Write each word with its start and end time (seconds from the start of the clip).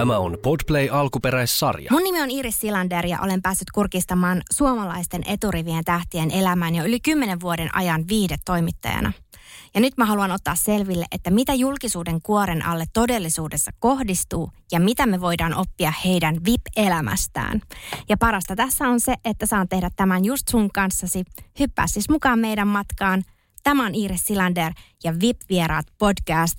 Tämä 0.00 0.18
on 0.18 0.38
Podplay 0.42 0.88
alkuperäissarja. 0.92 1.88
Mun 1.90 2.02
nimi 2.02 2.22
on 2.22 2.30
Iris 2.30 2.60
Silander 2.60 3.06
ja 3.06 3.20
olen 3.20 3.42
päässyt 3.42 3.70
kurkistamaan 3.70 4.42
suomalaisten 4.52 5.22
eturivien 5.26 5.84
tähtien 5.84 6.30
elämään 6.30 6.74
jo 6.74 6.84
yli 6.84 7.00
kymmenen 7.00 7.40
vuoden 7.40 7.76
ajan 7.76 8.04
viidetoimittajana. 8.08 9.12
Ja 9.74 9.80
nyt 9.80 9.96
mä 9.96 10.04
haluan 10.04 10.30
ottaa 10.30 10.54
selville, 10.54 11.04
että 11.12 11.30
mitä 11.30 11.54
julkisuuden 11.54 12.22
kuoren 12.22 12.66
alle 12.66 12.84
todellisuudessa 12.92 13.70
kohdistuu 13.78 14.50
ja 14.72 14.80
mitä 14.80 15.06
me 15.06 15.20
voidaan 15.20 15.54
oppia 15.54 15.92
heidän 16.04 16.36
VIP-elämästään. 16.44 17.60
Ja 18.08 18.16
parasta 18.16 18.56
tässä 18.56 18.88
on 18.88 19.00
se, 19.00 19.14
että 19.24 19.46
saan 19.46 19.68
tehdä 19.68 19.90
tämän 19.96 20.24
just 20.24 20.48
sun 20.48 20.70
kanssasi. 20.74 21.24
Hyppää 21.58 21.86
siis 21.86 22.08
mukaan 22.08 22.38
meidän 22.38 22.68
matkaan. 22.68 23.22
Tämä 23.62 23.86
on 23.86 23.94
Iris 23.94 24.26
Silander 24.26 24.72
ja 25.04 25.14
VIP-vieraat 25.20 25.86
podcast. 25.98 26.56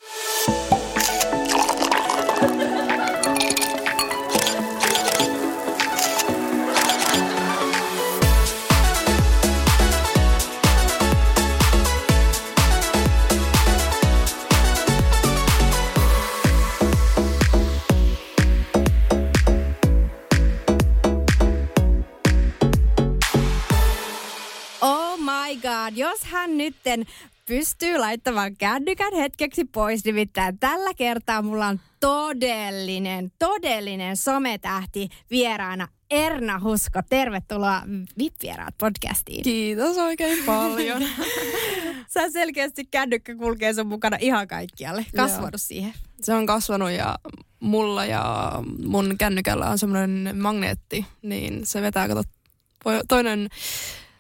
Hän 26.32 26.58
nytten 26.58 27.06
pystyy 27.46 27.98
laittamaan 27.98 28.56
kännykän 28.56 29.14
hetkeksi 29.14 29.66
pois, 29.66 30.06
nimittäin 30.06 30.60
tällä 30.60 30.94
kertaa 30.94 31.42
mulla 31.42 31.68
on 31.68 31.80
todellinen, 32.00 33.32
todellinen 33.40 34.18
sometähti 34.18 35.10
vieraana 35.32 35.88
Erna 36.10 36.60
Husko. 36.64 37.00
Tervetuloa 37.10 37.82
VIP-vieraat 38.18 38.76
podcastiin. 38.78 39.44
Kiitos 39.44 39.98
oikein 39.98 40.44
paljon. 40.46 41.04
Sä 42.14 42.32
selkeästi 42.32 42.86
kännykkä 42.86 43.36
kulkee 43.36 43.74
sun 43.74 43.88
mukana 43.88 44.18
ihan 44.20 44.48
kaikkialle. 44.48 45.06
Kasvanut 45.16 45.54
Joo. 45.54 45.58
siihen. 45.58 45.94
Se 46.22 46.34
on 46.34 46.46
kasvanut 46.46 46.92
ja 46.92 47.16
mulla 47.60 48.06
ja 48.06 48.52
mun 48.86 49.16
kännykällä 49.18 49.70
on 49.70 49.78
semmoinen 49.78 50.38
magneetti, 50.38 51.06
niin 51.22 51.66
se 51.66 51.82
vetää 51.82 52.08
kato 52.08 52.24
toinen, 53.08 53.50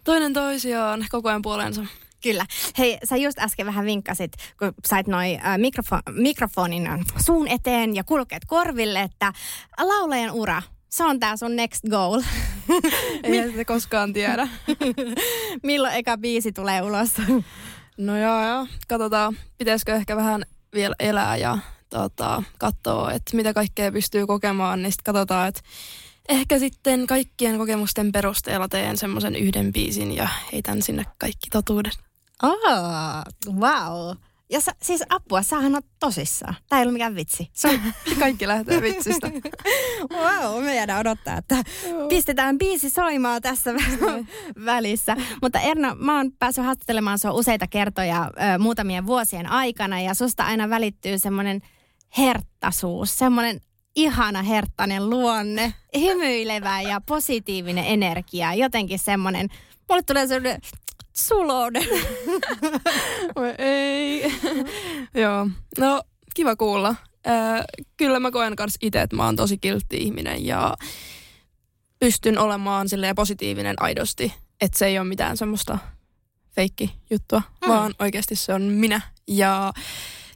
toinen 0.04 0.34
toisiaan 0.34 1.06
koko 1.10 1.30
ajan 1.30 1.42
puoleensa. 1.42 1.86
Kyllä. 2.24 2.46
Hei, 2.78 2.98
sä 3.04 3.16
just 3.16 3.40
äsken 3.40 3.66
vähän 3.66 3.86
vinkkasit, 3.86 4.32
kun 4.60 4.74
sait 4.88 5.08
noin 5.08 5.40
äh, 5.46 5.58
mikrofo- 5.58 6.14
mikrofonin 6.22 6.88
äh, 6.88 7.00
suun 7.26 7.48
eteen 7.48 7.96
ja 7.96 8.04
kulkeet 8.04 8.46
korville, 8.48 9.02
että 9.02 9.34
laulajan 9.82 10.32
ura, 10.32 10.62
se 10.90 11.04
on 11.04 11.20
tää 11.20 11.38
sun 11.38 11.56
next 11.56 11.84
goal. 11.90 12.22
Ei 13.24 13.52
sitä 13.52 13.66
koskaan 13.66 14.14
tiedä. 14.14 14.48
Milloin 15.64 15.94
eka 15.94 16.18
biisi 16.18 16.52
tulee 16.52 16.82
ulos? 16.82 17.12
No 17.98 18.18
joo, 18.18 18.48
joo. 18.48 18.68
Katsotaan, 18.88 19.38
pitäisikö 19.58 19.94
ehkä 19.94 20.16
vähän 20.16 20.44
vielä 20.74 20.96
elää 21.00 21.38
ja 21.38 21.58
tota, 21.90 22.44
katsoa, 22.60 23.12
että 23.12 23.36
mitä 23.36 23.54
kaikkea 23.54 23.92
pystyy 23.92 24.28
kokemaan, 24.28 24.82
niin 24.82 24.92
sitten 24.92 25.14
katsotaan, 25.14 25.48
että 25.48 25.62
ehkä 26.30 26.60
sitten 26.60 27.08
kaikkien 27.08 27.58
kokemusten 27.58 28.12
perusteella 28.12 28.68
teen 28.68 28.98
semmoisen 28.98 29.36
yhden 29.36 29.74
biisin 29.74 30.16
ja 30.16 30.28
heitän 30.54 30.82
sinne 30.82 31.06
kaikki 31.18 31.50
totuudet. 31.52 31.94
Oh, 32.44 32.58
wow. 33.54 34.18
Ja 34.52 34.62
sä, 34.62 34.72
siis 34.82 35.04
apua, 35.10 35.44
sähän 35.44 35.76
on 35.76 35.82
tosissaan. 36.00 36.56
Tää 36.70 36.80
ei 36.80 36.84
ollut 36.84 36.94
mikään 36.94 37.16
vitsi. 37.16 37.50
Se 37.54 37.68
on, 37.68 37.80
Kaikki 38.20 38.48
lähtee 38.48 38.82
vitsistä. 38.82 39.32
wow, 40.14 40.64
me 40.64 40.76
jäädään 40.76 41.00
odottaa, 41.00 41.38
että 41.38 41.64
pistetään 42.10 42.58
biisi 42.58 42.90
soimaan 42.90 43.42
tässä 43.42 43.74
välissä. 44.66 45.16
Mutta 45.42 45.60
Erna, 45.60 45.96
mä 45.96 46.18
oon 46.18 46.32
päässyt 46.40 46.66
haastattelemaan 46.66 47.20
sua 47.20 47.32
useita 47.32 47.68
kertoja 47.68 48.24
ö, 48.56 48.60
muutamien 48.60 49.06
vuosien 49.06 49.48
aikana 49.48 50.02
ja 50.02 50.14
susta 50.14 50.44
aina 50.44 50.70
välittyy 50.70 51.20
semmoinen 51.20 51.62
herttaisuus, 52.18 53.18
semmoinen 53.18 53.62
ihana 53.96 54.42
herttainen 54.42 55.10
luonne, 55.10 55.74
hymyilevä 56.00 56.82
ja 56.82 57.02
positiivinen 57.02 57.86
energia, 57.86 58.54
jotenkin 58.54 59.00
semmoinen, 59.00 59.48
mulle 59.90 60.04
tulee 60.04 60.28
semmoinen 60.28 60.62
sulouden. 61.14 61.84
Ei. 63.58 64.34
Joo. 65.22 65.48
No, 65.78 66.02
kiva 66.36 66.56
kuulla. 66.56 66.96
Äh, 67.28 67.64
kyllä 67.98 68.20
mä 68.20 68.32
koen 68.32 68.56
kans 68.56 68.78
itse, 68.82 69.02
että 69.02 69.16
mä 69.16 69.26
oon 69.26 69.36
tosi 69.36 69.58
kiltti 69.58 69.98
ihminen 69.98 70.46
ja 70.46 70.76
pystyn 72.00 72.38
olemaan 72.38 72.90
silleen 72.90 73.16
positiivinen 73.16 73.76
aidosti. 73.80 74.34
Että 74.62 74.78
se 74.78 74.86
ei 74.86 75.00
ole 75.00 75.08
mitään 75.08 75.38
semmoista 75.38 75.78
feikki 76.56 76.94
juttua, 77.10 77.42
mm. 77.62 77.68
vaan 77.68 77.94
oikeasti 78.00 78.36
se 78.36 78.54
on 78.54 78.62
minä. 78.62 79.02
Ja 79.28 79.74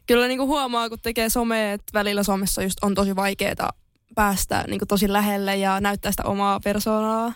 kyllä 0.08 0.28
niinku 0.28 0.48
huomaa, 0.48 0.90
kun 0.90 1.00
tekee 1.02 1.30
somea, 1.30 1.74
että 1.74 1.94
välillä 1.94 2.24
somessa 2.24 2.64
just 2.64 2.84
on 2.84 2.96
tosi 2.96 3.16
vaikeaa 3.16 3.72
päästä 4.16 4.64
niinku 4.68 4.86
tosi 4.86 5.14
lähelle 5.14 5.56
ja 5.56 5.82
näyttää 5.82 6.12
sitä 6.12 6.24
omaa 6.24 6.60
persoonaa. 6.60 7.34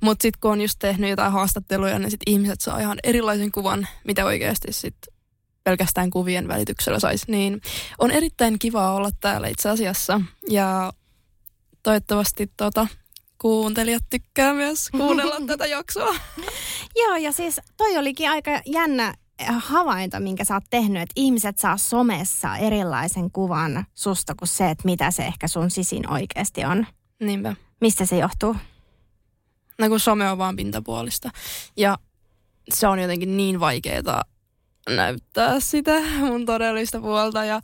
Mutta 0.00 0.22
sitten 0.22 0.40
kun 0.40 0.50
on 0.50 0.60
just 0.60 0.78
tehnyt 0.78 1.10
jotain 1.10 1.32
haastatteluja, 1.32 1.98
niin 1.98 2.10
sit 2.10 2.20
ihmiset 2.26 2.60
saa 2.60 2.80
ihan 2.80 2.98
erilaisen 3.04 3.52
kuvan, 3.52 3.88
mitä 4.04 4.24
oikeasti 4.24 4.72
sit 4.72 4.96
pelkästään 5.64 6.10
kuvien 6.10 6.48
välityksellä 6.48 6.98
saisi. 6.98 7.24
Niin 7.28 7.60
on 7.98 8.10
erittäin 8.10 8.58
kiva 8.58 8.92
olla 8.92 9.10
täällä 9.20 9.48
itse 9.48 9.68
asiassa. 9.68 10.20
Ja 10.50 10.92
toivottavasti 11.82 12.50
tota, 12.56 12.86
kuuntelijat 13.38 14.02
tykkää 14.10 14.54
myös 14.54 14.90
kuunnella 14.90 15.36
tätä 15.46 15.66
jaksoa. 15.66 16.14
Joo, 16.96 17.16
ja 17.16 17.32
siis 17.32 17.60
toi 17.76 17.96
olikin 17.96 18.30
aika 18.30 18.60
jännä 18.66 19.14
havainto, 19.58 20.20
minkä 20.20 20.44
sä 20.44 20.54
oot 20.54 20.64
tehnyt, 20.70 21.02
että 21.02 21.12
ihmiset 21.16 21.58
saa 21.58 21.76
somessa 21.76 22.56
erilaisen 22.56 23.30
kuvan 23.30 23.86
susta 23.94 24.34
kuin 24.34 24.48
se, 24.48 24.70
että 24.70 24.84
mitä 24.84 25.10
se 25.10 25.22
ehkä 25.22 25.48
sun 25.48 25.70
sisin 25.70 26.10
oikeasti 26.10 26.64
on. 26.64 26.86
Niinpä. 27.20 27.56
Mistä 27.80 28.06
se 28.06 28.18
johtuu? 28.18 28.56
No 29.78 29.88
kun 29.88 30.00
some 30.00 30.30
on 30.30 30.38
vaan 30.38 30.56
pintapuolista. 30.56 31.30
Ja 31.76 31.98
se 32.74 32.86
on 32.86 32.98
jotenkin 32.98 33.36
niin 33.36 33.60
vaikeaa 33.60 34.22
näyttää 34.88 35.60
sitä 35.60 36.00
mun 36.20 36.46
todellista 36.46 37.00
puolta. 37.00 37.44
Ja 37.44 37.60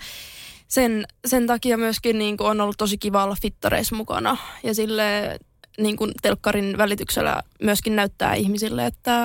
sen, 0.68 1.04
sen 1.26 1.46
takia 1.46 1.78
myöskin 1.78 2.18
niin 2.18 2.36
kuin 2.36 2.50
on 2.50 2.60
ollut 2.60 2.78
tosi 2.78 2.98
kiva 2.98 3.24
olla 3.24 3.36
fittareissa 3.42 3.96
mukana. 3.96 4.36
Ja 4.62 4.74
sille 4.74 5.38
niin 5.78 5.96
kuin 5.96 6.12
telkkarin 6.22 6.78
välityksellä 6.78 7.42
myöskin 7.62 7.96
näyttää 7.96 8.34
ihmisille, 8.34 8.86
että 8.86 9.20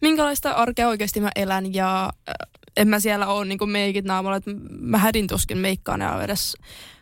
minkälaista 0.00 0.50
arkea 0.50 0.88
oikeasti 0.88 1.20
mä 1.20 1.30
elän. 1.36 1.74
Ja 1.74 2.04
äh, 2.28 2.34
en 2.76 2.88
mä 2.88 3.00
siellä 3.00 3.26
ole 3.26 3.44
niin 3.44 3.58
kuin 3.58 3.70
meikit 3.70 4.04
naamalla, 4.04 4.36
että 4.36 4.50
mä 4.80 4.98
hädin 4.98 5.26
tuskin 5.26 5.58
meikkaan 5.58 6.00
ja 6.00 6.22
edes 6.22 6.56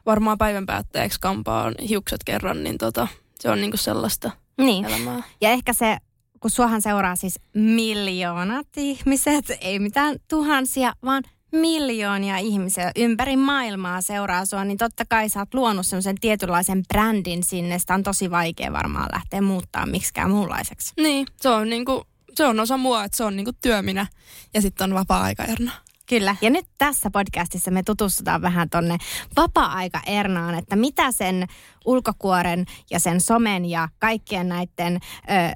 varmaan 0.06 0.38
päivän 0.38 0.66
päätteeksi 0.66 1.20
kampaan 1.20 1.74
hiukset 1.88 2.24
kerran, 2.24 2.64
niin 2.64 2.78
tota, 2.78 3.08
se 3.40 3.50
on 3.50 3.60
niin 3.60 3.70
kuin 3.70 3.78
sellaista 3.78 4.30
Niin. 4.58 4.84
elämää. 4.84 5.22
Ja 5.40 5.50
ehkä 5.50 5.72
se, 5.72 5.96
kun 6.40 6.50
suohan 6.50 6.82
seuraa 6.82 7.16
siis 7.16 7.40
miljoonat 7.54 8.66
ihmiset, 8.76 9.52
ei 9.60 9.78
mitään 9.78 10.16
tuhansia, 10.28 10.92
vaan 11.04 11.22
miljoonia 11.54 12.38
ihmisiä 12.38 12.92
ympäri 12.96 13.36
maailmaa 13.36 14.02
seuraa 14.02 14.46
sua, 14.46 14.64
niin 14.64 14.78
totta 14.78 15.04
kai 15.08 15.28
sä 15.28 15.40
oot 15.40 15.54
luonut 15.54 15.86
semmoisen 15.86 16.20
tietynlaisen 16.20 16.82
brändin 16.88 17.44
sinne. 17.44 17.78
Sitä 17.78 17.94
on 17.94 18.02
tosi 18.02 18.30
vaikea 18.30 18.72
varmaan 18.72 19.08
lähteä 19.12 19.40
muuttaa 19.40 19.86
miksikään 19.86 20.30
muunlaiseksi. 20.30 20.92
Niin, 20.96 21.26
se 21.40 21.48
on, 21.48 21.70
niinku, 21.70 22.06
se 22.34 22.46
on 22.46 22.60
osa 22.60 22.76
mua, 22.76 23.04
että 23.04 23.16
se 23.16 23.24
on 23.24 23.36
niinku 23.36 23.52
työ 23.62 23.82
minä 23.82 24.06
ja 24.54 24.62
sitten 24.62 24.84
on 24.84 24.94
vapaa-aika 24.94 25.44
Erna. 25.44 25.72
Kyllä. 26.08 26.36
Ja 26.40 26.50
nyt 26.50 26.66
tässä 26.78 27.10
podcastissa 27.10 27.70
me 27.70 27.82
tutustutaan 27.82 28.42
vähän 28.42 28.70
tonne 28.70 28.98
vapaa-aika 29.36 30.00
Ernaan, 30.06 30.54
että 30.54 30.76
mitä 30.76 31.12
sen 31.12 31.46
ulkokuoren 31.84 32.64
ja 32.90 33.00
sen 33.00 33.20
somen 33.20 33.64
ja 33.64 33.88
kaikkien 33.98 34.48
näiden 34.48 34.94
ö, 34.94 34.98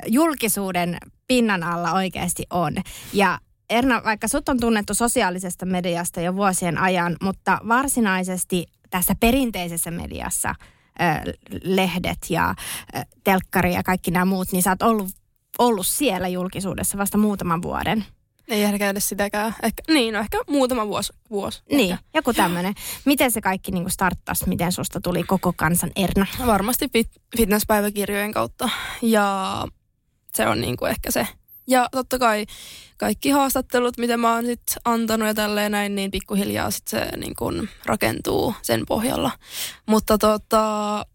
julkisuuden 0.07 0.99
pinnan 1.27 1.63
alla 1.63 1.93
oikeasti 1.93 2.43
on. 2.51 2.75
Ja 3.13 3.39
Erna, 3.71 4.05
vaikka 4.05 4.29
sut 4.29 4.49
on 4.49 4.61
tunnettu 4.61 4.95
sosiaalisesta 4.95 5.67
mediasta 5.67 6.21
jo 6.21 6.37
vuosien 6.37 6.79
ajan, 6.79 7.17
mutta 7.23 7.59
varsinaisesti 7.69 8.67
tässä 8.91 9.15
perinteisessä 9.21 9.91
mediassa 9.91 10.55
ö, 11.01 11.33
lehdet 11.63 12.19
ja 12.31 12.55
ö, 12.97 13.01
telkkari 13.25 13.75
ja 13.75 13.83
kaikki 13.83 14.11
nämä 14.11 14.25
muut, 14.25 14.53
niin 14.53 14.63
sä 14.63 14.71
oot 14.71 14.83
ollut, 14.83 15.11
ollut 15.59 15.87
siellä 15.87 16.29
julkisuudessa 16.29 16.99
vasta 16.99 17.19
muutaman 17.19 17.63
vuoden. 17.63 18.05
Ei 18.49 18.63
ehkä 18.63 18.91
edes 18.91 19.09
sitäkään. 19.09 19.55
Ehkä, 19.63 19.83
niin, 19.89 20.15
no 20.15 20.21
ehkä 20.21 20.39
muutama 20.51 20.89
vuosi. 20.89 21.13
vuosi 21.31 21.63
Niin, 21.71 21.93
ehkä. 21.93 22.05
joku 22.15 22.33
tämmöinen. 22.33 22.75
Miten 23.05 23.31
se 23.31 23.41
kaikki 23.41 23.73
niin 23.73 23.91
starttasi? 23.91 24.49
Miten 24.49 24.73
susta 24.73 25.01
tuli 25.01 25.23
koko 25.23 25.53
kansan 25.57 25.91
Erna? 25.97 26.27
Varmasti 26.47 26.89
fit, 26.93 27.11
fitnesspäiväkirjojen 27.37 28.33
kautta. 28.33 28.71
Ja 29.03 29.65
se 30.35 30.47
on 30.47 30.61
niin 30.61 30.77
kuin 30.77 30.91
ehkä 30.91 31.11
se. 31.11 31.27
Ja 31.69 31.89
totta 31.93 32.19
kai 32.19 32.47
kaikki 32.97 33.31
haastattelut, 33.31 33.99
mitä 33.99 34.17
mä 34.17 34.35
oon 34.35 34.47
sit 34.47 34.63
antanut 34.85 35.29
ja 35.29 35.35
tälleen 35.35 35.73
näin, 35.73 35.95
niin 35.95 36.11
pikkuhiljaa 36.11 36.71
sit 36.71 36.89
se 36.89 37.09
niin 37.17 37.35
kuin 37.37 37.69
rakentuu 37.87 38.55
sen 38.63 38.87
pohjalla. 38.89 39.31
Mutta 39.87 40.19
tota, 40.19 41.07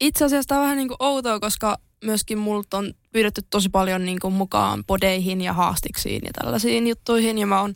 itse 0.00 0.24
asiassa 0.24 0.48
tämä 0.48 0.60
on 0.60 0.64
vähän 0.64 0.76
niin 0.76 0.88
kuin 0.88 0.96
outoa, 1.00 1.40
koska 1.40 1.78
myöskin 2.04 2.38
multa 2.38 2.78
on 2.78 2.94
pyydetty 3.12 3.42
tosi 3.50 3.68
paljon 3.68 4.04
niin 4.04 4.20
kuin 4.20 4.34
mukaan 4.34 4.84
podeihin 4.84 5.40
ja 5.40 5.52
haastiksiin 5.52 6.22
ja 6.24 6.30
tällaisiin 6.32 6.86
juttuihin. 6.86 7.38
Ja 7.38 7.46
mä 7.46 7.60
oon 7.60 7.74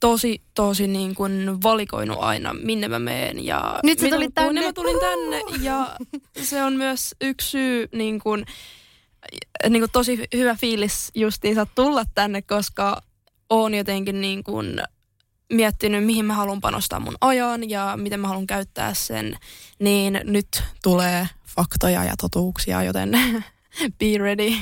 tosi, 0.00 0.42
tosi 0.54 0.86
niin 0.86 1.14
kuin 1.14 1.62
valikoinut 1.62 2.18
aina, 2.20 2.54
minne 2.54 2.88
mä 2.88 2.98
meen. 2.98 3.44
Ja 3.44 3.78
Nyt 3.82 3.98
sä 3.98 4.08
tulit 4.08 4.20
tuun, 4.20 4.32
tänne. 4.34 4.60
niin 4.60 4.68
mä 4.68 4.72
tulin 4.72 5.00
tänne 5.00 5.40
ja 5.60 5.96
se 6.42 6.62
on 6.62 6.72
myös 6.72 7.14
yksi 7.20 7.50
syy 7.50 7.88
niin 7.92 8.20
kuin, 8.20 8.44
niin 9.68 9.80
kuin 9.80 9.90
tosi 9.92 10.24
hyvä 10.34 10.54
fiilis 10.54 11.10
justiinsa 11.14 11.66
tulla 11.74 12.04
tänne, 12.14 12.42
koska 12.42 13.02
oon 13.50 13.74
jotenkin 13.74 14.20
niin 14.20 14.44
kuin 14.44 14.82
miettinyt, 15.52 16.04
mihin 16.04 16.24
mä 16.24 16.34
haluan 16.34 16.60
panostaa 16.60 17.00
mun 17.00 17.16
ajan 17.20 17.70
ja 17.70 17.94
miten 17.96 18.20
mä 18.20 18.28
haluan 18.28 18.46
käyttää 18.46 18.94
sen, 18.94 19.38
niin 19.78 20.20
nyt 20.24 20.62
tulee 20.82 21.28
faktoja 21.46 22.04
ja 22.04 22.14
totuuksia, 22.20 22.82
joten 22.82 23.10
be 23.98 24.18
ready. 24.18 24.52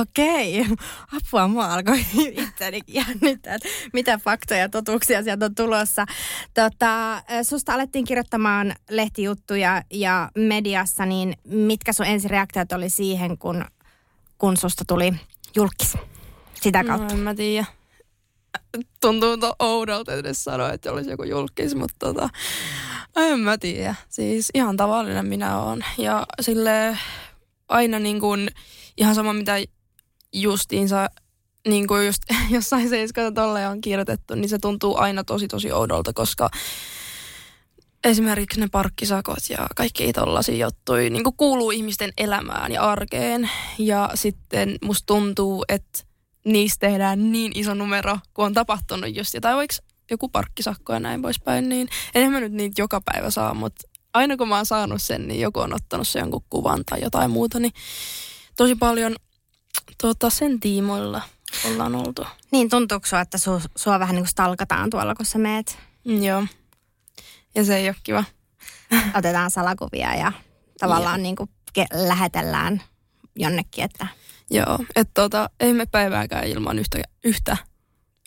Okei. 0.00 0.66
Apua, 1.12 1.48
mua 1.48 1.74
alkoi 1.74 2.00
itseäni 2.48 2.80
jännittää, 2.86 3.54
että 3.54 3.68
mitä 3.92 4.18
faktoja 4.18 4.60
ja 4.60 4.68
totuuksia 4.68 5.22
sieltä 5.22 5.44
on 5.44 5.54
tulossa. 5.54 6.06
Tota, 6.54 7.22
susta 7.42 7.74
alettiin 7.74 8.04
kirjoittamaan 8.04 8.74
lehtijuttuja 8.90 9.82
ja 9.92 10.30
mediassa, 10.36 11.06
niin 11.06 11.34
mitkä 11.44 11.92
sun 11.92 12.06
ensireaktiot 12.06 12.72
oli 12.72 12.90
siihen, 12.90 13.38
kun, 13.38 13.64
kun 14.40 14.56
susta 14.56 14.84
tuli 14.84 15.12
julkis 15.56 15.96
sitä 16.62 16.84
kautta? 16.84 17.06
No, 17.06 17.12
en 17.12 17.18
mä 17.18 17.34
tiedä. 17.34 17.66
Tuntuu 19.00 19.36
to 19.36 19.54
oudolta 19.58 20.12
edes 20.14 20.44
sanoa, 20.44 20.72
että 20.72 20.92
olisi 20.92 21.10
joku 21.10 21.22
julkis, 21.22 21.74
mutta 21.74 21.96
tota, 21.98 22.28
en 23.16 23.40
mä 23.40 23.58
tiedä. 23.58 23.94
Siis 24.08 24.50
ihan 24.54 24.76
tavallinen 24.76 25.26
minä 25.26 25.58
oon. 25.58 25.84
Ja 25.98 26.26
sille 26.40 26.98
aina 27.68 27.98
niin 27.98 28.20
kuin, 28.20 28.50
ihan 28.96 29.14
sama 29.14 29.32
mitä 29.32 29.56
justiinsa 30.32 31.10
niin 31.68 31.86
kuin 31.86 32.06
just 32.06 32.22
jossain 32.50 32.88
seiskata 32.88 33.32
tolle 33.32 33.68
on 33.68 33.80
kirjoitettu, 33.80 34.34
niin 34.34 34.48
se 34.48 34.58
tuntuu 34.58 34.96
aina 34.96 35.24
tosi 35.24 35.48
tosi 35.48 35.72
oudolta, 35.72 36.12
koska 36.12 36.50
esimerkiksi 38.04 38.60
ne 38.60 38.68
parkkisakot 38.72 39.38
ja 39.48 39.66
kaikki 39.76 40.12
tollaisia 40.12 40.66
juttuja 40.66 41.10
niin 41.10 41.24
kuuluu 41.36 41.70
ihmisten 41.70 42.12
elämään 42.18 42.72
ja 42.72 42.82
arkeen. 42.82 43.50
Ja 43.78 44.10
sitten 44.14 44.76
musta 44.84 45.06
tuntuu, 45.06 45.64
että 45.68 46.02
niistä 46.44 46.86
tehdään 46.86 47.32
niin 47.32 47.52
iso 47.54 47.74
numero, 47.74 48.18
kun 48.34 48.44
on 48.44 48.54
tapahtunut 48.54 49.16
just 49.16 49.34
jotain, 49.34 49.56
vaikka 49.56 49.76
joku 50.10 50.28
parkkisakko 50.28 50.92
ja 50.92 51.00
näin 51.00 51.22
poispäin, 51.22 51.68
niin 51.68 51.88
enhän 52.14 52.32
mä 52.32 52.40
nyt 52.40 52.52
niitä 52.52 52.82
joka 52.82 53.00
päivä 53.04 53.30
saa, 53.30 53.54
mutta 53.54 53.88
aina 54.14 54.36
kun 54.36 54.48
mä 54.48 54.56
oon 54.56 54.66
saanut 54.66 55.02
sen, 55.02 55.28
niin 55.28 55.40
joku 55.40 55.60
on 55.60 55.74
ottanut 55.74 56.08
sen 56.08 56.20
jonkun 56.20 56.44
kuvan 56.50 56.84
tai 56.84 57.00
jotain 57.02 57.30
muuta, 57.30 57.60
niin 57.60 57.72
tosi 58.56 58.74
paljon 58.74 59.16
tuota, 60.00 60.30
sen 60.30 60.60
tiimoilla 60.60 61.22
ollaan 61.66 61.94
oltu. 61.94 62.26
Niin, 62.52 62.70
tuntuuko 62.70 63.06
sua, 63.06 63.20
että 63.20 63.38
su, 63.38 63.62
sua 63.76 63.98
vähän 63.98 64.14
niin 64.14 64.24
kuin 64.24 64.30
stalkataan 64.30 64.90
tuolla, 64.90 65.14
kun 65.14 65.26
sä 65.26 65.38
meet? 65.38 65.78
Mm, 66.04 66.22
joo. 66.22 66.46
Ja 67.54 67.64
se 67.64 67.76
ei 67.76 67.88
ole 67.88 67.96
kiva. 68.02 68.24
Otetaan 69.18 69.50
salakuvia 69.50 70.14
ja 70.14 70.32
tavallaan 70.80 71.22
niin 71.22 71.36
kuin 71.36 71.50
ke- 71.78 72.06
lähetellään 72.08 72.82
jonnekin, 73.36 73.84
että 73.84 74.06
Joo, 74.50 74.78
että 74.96 75.22
tota, 75.22 75.50
ei 75.60 75.72
me 75.72 75.86
päivääkään 75.86 76.46
ilman 76.46 76.78
yhtä, 76.78 76.98
yhtä 77.24 77.56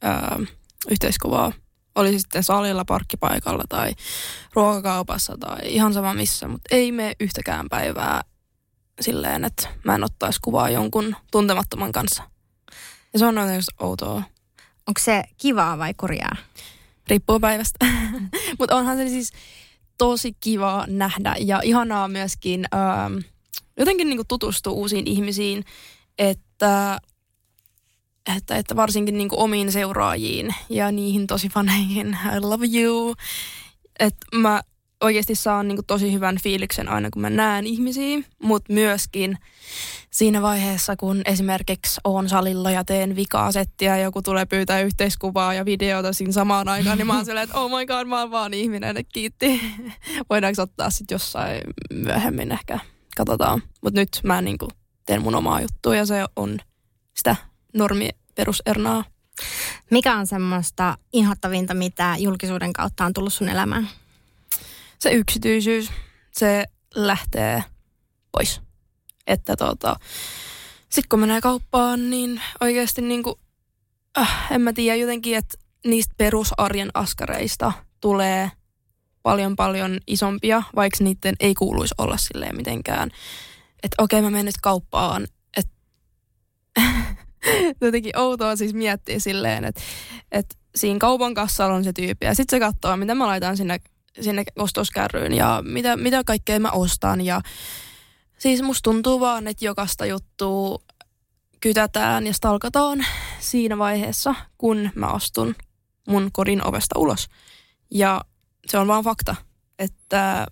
ää, 0.02 0.40
yhteiskuvaa. 0.92 1.52
Oli 1.96 2.20
sitten 2.20 2.44
salilla, 2.44 2.86
parkkipaikalla 2.86 3.64
tai 3.70 3.92
ruokakaupassa 4.54 5.38
tai 5.40 5.60
ihan 5.64 5.94
sama 5.94 6.14
missä, 6.14 6.48
mutta 6.48 6.76
ei 6.76 6.92
me 6.92 7.16
yhtäkään 7.20 7.70
päivää 7.70 8.22
silleen, 9.02 9.46
että 9.46 9.70
mä 9.84 9.96
en 9.96 10.04
ottaisi 10.04 10.40
kuvaa 10.42 10.70
jonkun 10.70 11.16
tuntemattoman 11.32 11.92
kanssa. 11.92 12.24
Ja 13.14 13.20
se 13.20 13.26
on 13.26 13.38
oikeasti 13.38 13.76
outoa. 13.80 14.16
onko 14.88 15.00
se 15.00 15.24
kivaa 15.38 15.78
vai 15.78 15.94
kurjaa? 15.94 16.36
Riippuu 17.08 17.40
päivästä. 17.40 17.86
Mutta 18.60 18.76
onhan 18.76 18.98
se 18.98 19.08
siis 19.08 19.32
tosi 19.98 20.36
kiva 20.40 20.86
nähdä 20.88 21.36
ja 21.40 21.62
ihanaa 21.64 22.08
myöskin 22.08 22.66
ähm, 22.76 23.18
jotenkin 23.78 24.10
niinku 24.10 24.24
tutustua 24.28 24.74
uusiin 24.74 25.08
ihmisiin, 25.08 25.64
että, 26.18 27.00
että, 28.36 28.56
että 28.56 28.76
varsinkin 28.76 29.18
niinku 29.18 29.42
omiin 29.42 29.72
seuraajiin 29.72 30.56
ja 30.70 30.92
niihin 30.92 31.28
tosi 31.28 31.50
faneihin. 31.50 32.18
I 32.36 32.40
love 32.40 32.66
you. 32.74 33.16
Että 34.00 34.26
mä 34.36 34.62
oikeasti 35.04 35.36
saan 35.36 35.68
niinku 35.68 35.84
tosi 35.84 36.14
hyvän 36.14 36.38
fiiliksen 36.44 36.90
aina, 36.90 37.10
kun 37.12 37.22
mä 37.22 37.30
näen 37.30 37.68
ihmisiä, 37.68 38.20
mutta 38.44 38.74
myöskin 38.74 39.38
siinä 40.12 40.42
vaiheessa, 40.42 40.96
kun 40.96 41.22
esimerkiksi 41.26 42.02
on 42.04 42.30
salilla 42.30 42.72
ja 42.72 42.84
teen 42.84 43.16
vikaa 43.16 43.52
settiä 43.52 43.98
ja 43.98 44.04
joku 44.04 44.22
tulee 44.22 44.46
pyytää 44.46 44.82
yhteiskuvaa 44.82 45.54
ja 45.54 45.66
videota 45.66 46.14
siinä 46.14 46.32
samaan 46.32 46.68
aikaan, 46.68 46.98
niin 46.98 47.08
mä 47.08 47.16
oon 47.16 47.26
silleen, 47.26 47.44
että 47.44 47.60
oh 47.60 47.72
my 47.80 47.86
god, 47.86 48.08
mä 48.08 48.20
oon 48.20 48.32
vaan 48.32 48.54
ihminen, 48.54 48.98
että 48.98 49.12
kiitti. 49.14 49.62
Voidaanko 50.30 50.62
ottaa 50.62 50.90
sitten 50.90 51.16
jossain 51.16 51.62
myöhemmin 51.94 52.52
ehkä, 52.52 52.80
katsotaan. 53.18 53.64
Mutta 53.82 54.00
nyt 54.00 54.20
mä 54.24 54.42
niinku 54.42 54.68
teen 55.06 55.22
mun 55.22 55.36
omaa 55.36 55.62
juttua 55.62 55.96
ja 55.96 56.06
se 56.06 56.26
on 56.36 56.60
sitä 57.18 57.36
normi 57.74 58.10
perusernaa. 58.36 59.04
Mikä 59.92 60.18
on 60.18 60.28
semmoista 60.28 60.98
inhottavinta, 61.14 61.74
mitä 61.74 62.16
julkisuuden 62.20 62.74
kautta 62.74 63.06
on 63.06 63.14
tullut 63.14 63.34
sun 63.34 63.50
elämään? 63.50 63.90
Se 65.04 65.12
yksityisyys, 65.12 65.92
se 66.32 66.66
lähtee 66.96 67.64
pois. 68.32 68.62
Että 69.28 69.56
tota, 69.56 69.96
sitten 70.90 71.10
kun 71.10 71.20
menee 71.20 71.42
kauppaan, 71.42 72.10
niin 72.10 72.42
oikeasti 72.62 73.02
niin 73.02 73.24
kuin, 73.24 73.36
äh, 74.18 74.48
en 74.52 74.62
mä 74.62 74.74
tiedä 74.74 74.96
jotenkin, 74.96 75.38
että 75.38 75.58
niistä 75.86 76.14
perusarjen 76.18 76.90
askareista 76.94 77.74
tulee 78.02 78.52
paljon 79.24 79.56
paljon 79.56 79.98
isompia, 80.08 80.64
vaikka 80.76 81.04
niiden 81.04 81.36
ei 81.40 81.54
kuuluisi 81.54 81.96
olla 81.98 82.18
silleen 82.18 82.56
mitenkään. 82.56 83.12
Että 83.84 84.04
okei, 84.04 84.22
mä 84.22 84.30
menen 84.30 84.46
nyt 84.46 84.62
kauppaan, 84.62 85.28
että 85.58 85.74
jotenkin 87.82 88.20
outoa 88.20 88.56
siis 88.56 88.74
miettiä 88.74 89.20
silleen, 89.20 89.66
että, 89.66 89.82
että 90.32 90.56
siinä 90.76 91.00
kaupan 91.00 91.34
kassalla 91.34 91.76
on 91.76 91.84
se 91.84 91.94
tyyppi 91.94 92.26
ja 92.26 92.36
sitten 92.36 92.58
se 92.58 92.60
katsoo, 92.60 92.98
mitä 92.98 93.16
mä 93.16 93.28
laitan 93.28 93.58
sinne 93.58 93.80
sinne 94.22 94.44
ostoskärryyn 94.56 95.34
ja 95.34 95.64
mitä, 95.66 95.98
mitä 95.98 96.24
kaikkea 96.24 96.60
mä 96.60 96.72
ostan. 96.72 97.22
Ja 97.22 97.42
siis 98.38 98.62
musta 98.62 98.90
tuntuu 98.90 99.20
vaan, 99.20 99.48
että 99.48 99.66
jokaista 99.66 100.06
juttua 100.06 100.80
kytätään 101.60 102.28
ja 102.28 102.34
stalkataan 102.34 103.06
siinä 103.40 103.78
vaiheessa, 103.78 104.36
kun 104.58 104.90
mä 104.96 105.08
astun 105.08 105.56
mun 106.08 106.30
kodin 106.32 106.68
ovesta 106.68 107.00
ulos. 107.00 107.28
Ja 107.92 108.22
se 108.68 108.78
on 108.78 108.88
vaan 108.88 109.04
fakta, 109.04 109.36
että 109.80 110.48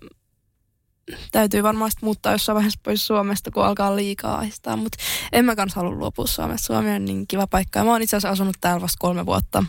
täytyy 1.32 1.62
varmaan 1.62 1.90
muuttaa 2.02 2.32
jossain 2.32 2.54
vaiheessa 2.54 2.80
pois 2.82 3.06
Suomesta, 3.06 3.50
kun 3.50 3.64
alkaa 3.64 3.96
liikaa 3.96 4.38
ahistaa. 4.38 4.76
Mutta 4.76 4.98
en 5.32 5.44
mä 5.44 5.56
kans 5.56 5.74
halua 5.74 5.90
luopua 5.90 6.26
Suomesta. 6.26 6.66
Suomi 6.66 6.90
on 6.90 7.04
niin 7.04 7.26
kiva 7.26 7.46
paikka. 7.46 7.78
Ja 7.78 7.84
mä 7.84 7.90
oon 7.90 8.02
itse 8.02 8.16
asiassa 8.16 8.32
asunut 8.32 8.56
täällä 8.60 8.80
vasta 8.80 8.98
kolme 9.00 9.26
vuotta. 9.26 9.64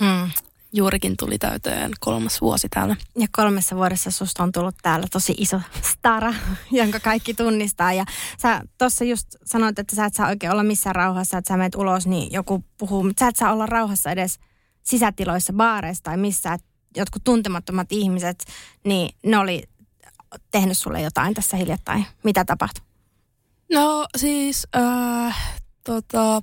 Mm. 0.00 0.30
Juurikin 0.72 1.16
tuli 1.16 1.38
täyteen 1.38 1.90
kolmas 2.00 2.40
vuosi 2.40 2.68
täällä. 2.68 2.96
Ja 3.18 3.26
kolmessa 3.32 3.76
vuodessa 3.76 4.10
susta 4.10 4.42
on 4.42 4.52
tullut 4.52 4.74
täällä 4.82 5.06
tosi 5.12 5.34
iso 5.38 5.60
stara, 5.82 6.34
jonka 6.70 7.00
kaikki 7.00 7.34
tunnistaa. 7.34 7.92
Ja 7.92 8.04
sä 8.38 8.62
tuossa 8.78 9.04
just 9.04 9.26
sanoit, 9.44 9.78
että 9.78 9.96
sä 9.96 10.04
et 10.04 10.14
saa 10.14 10.28
oikein 10.28 10.52
olla 10.52 10.62
missään 10.62 10.94
rauhassa, 10.94 11.38
että 11.38 11.48
sä 11.48 11.56
menet 11.56 11.74
ulos, 11.74 12.06
niin 12.06 12.32
joku 12.32 12.64
puhuu, 12.78 13.02
mutta 13.02 13.20
sä 13.20 13.28
et 13.28 13.36
saa 13.36 13.52
olla 13.52 13.66
rauhassa 13.66 14.10
edes 14.10 14.38
sisätiloissa, 14.82 15.52
baareissa 15.52 16.02
tai 16.04 16.16
missä. 16.16 16.52
Et 16.52 16.64
jotkut 16.96 17.24
tuntemattomat 17.24 17.92
ihmiset, 17.92 18.44
niin 18.84 19.14
ne 19.26 19.38
oli 19.38 19.62
tehnyt 20.50 20.78
sulle 20.78 21.00
jotain 21.00 21.34
tässä 21.34 21.56
hiljattain. 21.56 22.06
Mitä 22.24 22.44
tapahtui? 22.44 22.84
No 23.72 24.06
siis 24.16 24.66
äh, 24.76 25.58
tota, 25.84 26.42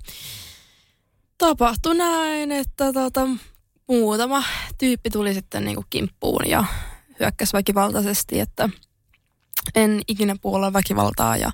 tapahtui 1.38 1.96
näin, 1.96 2.52
että 2.52 2.94
tota, 2.94 3.28
muutama 3.90 4.44
tyyppi 4.78 5.10
tuli 5.10 5.34
sitten 5.34 5.66
niinku 5.66 5.84
kimppuun 5.90 6.50
ja 6.50 6.66
hyökkäsi 7.20 7.54
väkivaltaisesti, 7.54 8.40
että 8.40 8.70
en 9.76 10.02
ikinä 10.08 10.36
puolla 10.42 10.74
väkivaltaa 10.74 11.38
ja, 11.38 11.52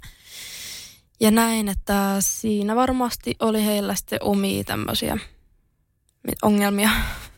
ja 1.19 1.31
näin, 1.31 1.69
että 1.69 2.15
siinä 2.19 2.75
varmasti 2.75 3.35
oli 3.39 3.65
heillä 3.65 3.95
sitten 3.95 4.19
omia 4.21 4.63
tämmöisiä 4.63 5.17
ongelmia 6.41 6.89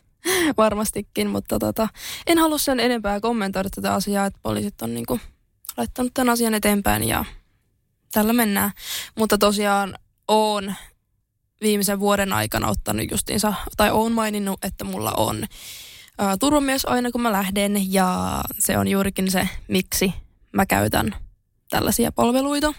varmastikin, 0.56 1.30
mutta 1.30 1.58
tota, 1.58 1.88
en 2.26 2.38
halua 2.38 2.58
sen 2.58 2.80
enempää 2.80 3.20
kommentoida 3.20 3.70
tätä 3.70 3.94
asiaa, 3.94 4.26
että 4.26 4.40
poliisit 4.42 4.82
on 4.82 4.94
niinku 4.94 5.20
laittanut 5.76 6.14
tämän 6.14 6.32
asian 6.32 6.54
eteenpäin 6.54 7.04
ja 7.04 7.24
tällä 8.12 8.32
mennään. 8.32 8.70
Mutta 9.18 9.38
tosiaan 9.38 9.98
on 10.28 10.74
viimeisen 11.60 12.00
vuoden 12.00 12.32
aikana 12.32 12.68
ottanut 12.68 13.10
justiinsa, 13.10 13.54
tai 13.76 13.90
on 13.90 14.12
maininnut, 14.12 14.64
että 14.64 14.84
mulla 14.84 15.12
on 15.12 15.44
ää, 16.18 16.36
turvamies 16.36 16.84
aina 16.84 17.10
kun 17.10 17.20
mä 17.20 17.32
lähden 17.32 17.92
ja 17.92 18.40
se 18.58 18.78
on 18.78 18.88
juurikin 18.88 19.30
se, 19.30 19.48
miksi 19.68 20.14
mä 20.52 20.66
käytän 20.66 21.16
tällaisia 21.70 22.12
palveluita, 22.12 22.74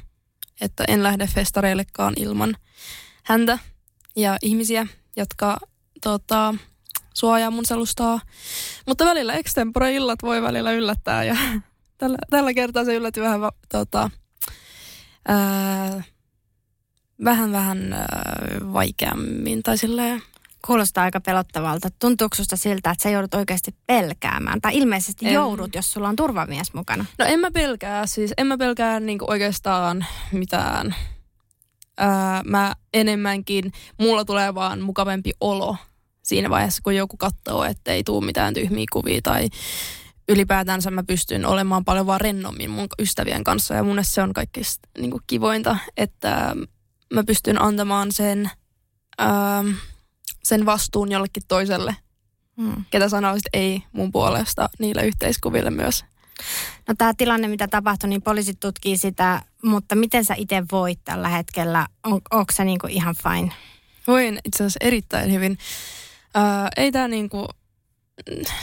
että 0.62 0.84
en 0.88 1.04
lähde 1.04 1.28
festareillekaan 1.28 2.14
ilman 2.18 2.56
häntä 3.24 3.60
ja 4.16 4.38
ihmisiä, 4.42 4.88
jotka 5.16 5.58
tota, 6.02 6.56
suojaa 7.14 7.52
mun 7.52 7.66
selustaa. 7.66 8.20
Mutta 8.88 9.06
välillä 9.06 9.34
extempore-illat 9.34 10.20
voi 10.24 10.42
välillä 10.42 10.72
yllättää 10.72 11.24
ja 11.24 11.38
tällä, 11.98 12.18
tällä 12.30 12.54
kertaa 12.54 12.86
se 12.86 12.96
yllätti 12.96 13.22
vähän 13.22 13.42
tota, 13.70 14.10
ää, 15.28 16.04
vähän 17.24 17.52
vähän 17.52 17.94
ää, 17.94 18.08
vaikeammin 18.74 19.64
tai 19.64 19.78
silleen. 19.78 20.22
Kuulostaa 20.66 21.04
aika 21.04 21.22
pelottavalta. 21.22 21.90
Tuntuuko 22.00 22.36
susta 22.36 22.56
siltä, 22.58 22.92
että 22.92 23.04
sä 23.04 23.10
joudut 23.10 23.34
oikeasti 23.34 23.76
pelkäämään? 23.88 24.62
Tai 24.62 24.78
ilmeisesti 24.78 25.26
en. 25.26 25.34
joudut, 25.34 25.76
jos 25.76 25.92
sulla 25.92 26.10
on 26.10 26.16
turvamies 26.16 26.74
mukana. 26.74 27.06
No 27.20 27.26
en 27.26 27.40
mä 27.40 27.52
pelkää, 27.52 28.06
siis 28.06 28.34
en 28.38 28.48
mä 28.48 28.58
pelkää 28.58 29.00
niinku 29.00 29.26
oikeastaan 29.28 30.06
mitään. 30.32 30.96
Ää, 31.98 32.42
mä 32.46 32.76
enemmänkin, 32.94 33.72
mulla 34.00 34.26
tulee 34.26 34.56
vaan 34.56 34.82
mukavempi 34.82 35.32
olo 35.42 35.78
siinä 36.24 36.50
vaiheessa, 36.50 36.82
kun 36.84 36.96
joku 36.96 37.18
katsoo, 37.18 37.64
että 37.64 37.92
ei 37.92 38.04
tule 38.04 38.26
mitään 38.26 38.54
tyhmiä 38.54 38.86
kuvia 38.92 39.22
tai 39.22 39.50
ylipäätänsä 40.30 40.92
mä 40.92 41.04
pystyn 41.04 41.46
olemaan 41.46 41.86
paljon 41.86 42.08
vaan 42.08 42.22
rennommin 42.22 42.70
mun 42.70 42.88
ystävien 43.00 43.44
kanssa 43.44 43.74
ja 43.74 43.84
mun 43.84 44.00
se 44.02 44.22
on 44.22 44.34
kaikista 44.34 44.90
niin 44.98 45.12
kuin 45.12 45.24
kivointa, 45.28 45.78
että 45.98 46.56
mä 47.14 47.24
pystyn 47.24 47.62
antamaan 47.62 48.12
sen, 48.12 48.50
ää, 49.18 49.64
sen 50.44 50.66
vastuun 50.66 51.12
jollekin 51.12 51.44
toiselle, 51.48 51.96
hmm. 52.62 52.86
ketä 52.92 53.10
sanoisit 53.10 53.48
ei 53.54 53.84
mun 53.92 54.12
puolesta 54.12 54.70
niille 54.80 55.06
yhteiskuville 55.06 55.70
myös. 55.70 56.06
No 56.88 56.96
tämä 56.98 57.14
tilanne, 57.18 57.48
mitä 57.48 57.68
tapahtui, 57.68 58.10
niin 58.10 58.22
poliisit 58.22 58.60
tutkii 58.60 58.98
sitä, 58.98 59.42
mutta 59.64 59.96
miten 59.96 60.26
sä 60.26 60.34
itse 60.38 60.64
voit 60.72 61.00
tällä 61.04 61.30
hetkellä? 61.30 61.88
On, 62.04 62.22
onko 62.32 62.54
se 62.54 62.64
niinku 62.64 62.88
ihan 62.90 63.16
fine? 63.24 63.54
Voin 64.08 64.40
itse 64.46 64.64
asiassa 64.64 64.78
erittäin 64.82 65.34
hyvin. 65.34 65.58
Ää, 66.36 66.70
ei 66.78 66.92
tämä 66.92 67.08
niinku, 67.08 67.48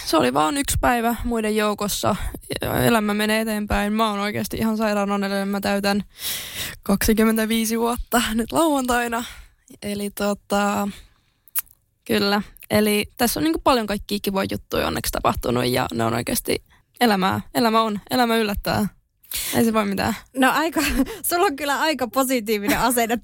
se 0.04 0.16
oli 0.16 0.34
vaan 0.34 0.56
yksi 0.56 0.76
päivä 0.80 1.16
muiden 1.24 1.56
joukossa. 1.56 2.16
Elämä 2.86 3.14
menee 3.14 3.40
eteenpäin. 3.40 3.92
Mä 3.92 4.10
oon 4.10 4.18
oikeasti 4.18 4.56
ihan 4.56 4.76
sairaan 4.76 5.10
onnellinen. 5.10 5.48
Mä 5.48 5.60
täytän 5.60 6.04
25 6.82 7.78
vuotta 7.78 8.22
nyt 8.34 8.52
lauantaina. 8.52 9.24
Eli 9.82 10.10
tota, 10.10 10.88
kyllä. 12.04 12.42
Eli 12.70 13.06
tässä 13.16 13.40
on 13.40 13.44
niin 13.44 13.60
paljon 13.64 13.86
kaikkia 13.86 14.18
kivoja 14.22 14.46
juttuja 14.50 14.86
onneksi 14.86 15.12
tapahtunut 15.12 15.66
ja 15.66 15.86
ne 15.94 16.04
on 16.04 16.14
oikeasti 16.14 16.62
elämää. 17.00 17.40
Elämä 17.54 17.82
on. 17.82 18.00
Elämä 18.10 18.36
yllättää. 18.36 18.95
Ei 19.54 19.64
se 19.64 19.72
voi 19.72 19.84
mitään. 19.84 20.16
No 20.36 20.50
aika, 20.52 20.80
sulla 21.22 21.46
on 21.46 21.56
kyllä 21.56 21.80
aika 21.80 22.08
positiivinen 22.08 22.78
asenne 22.78 23.18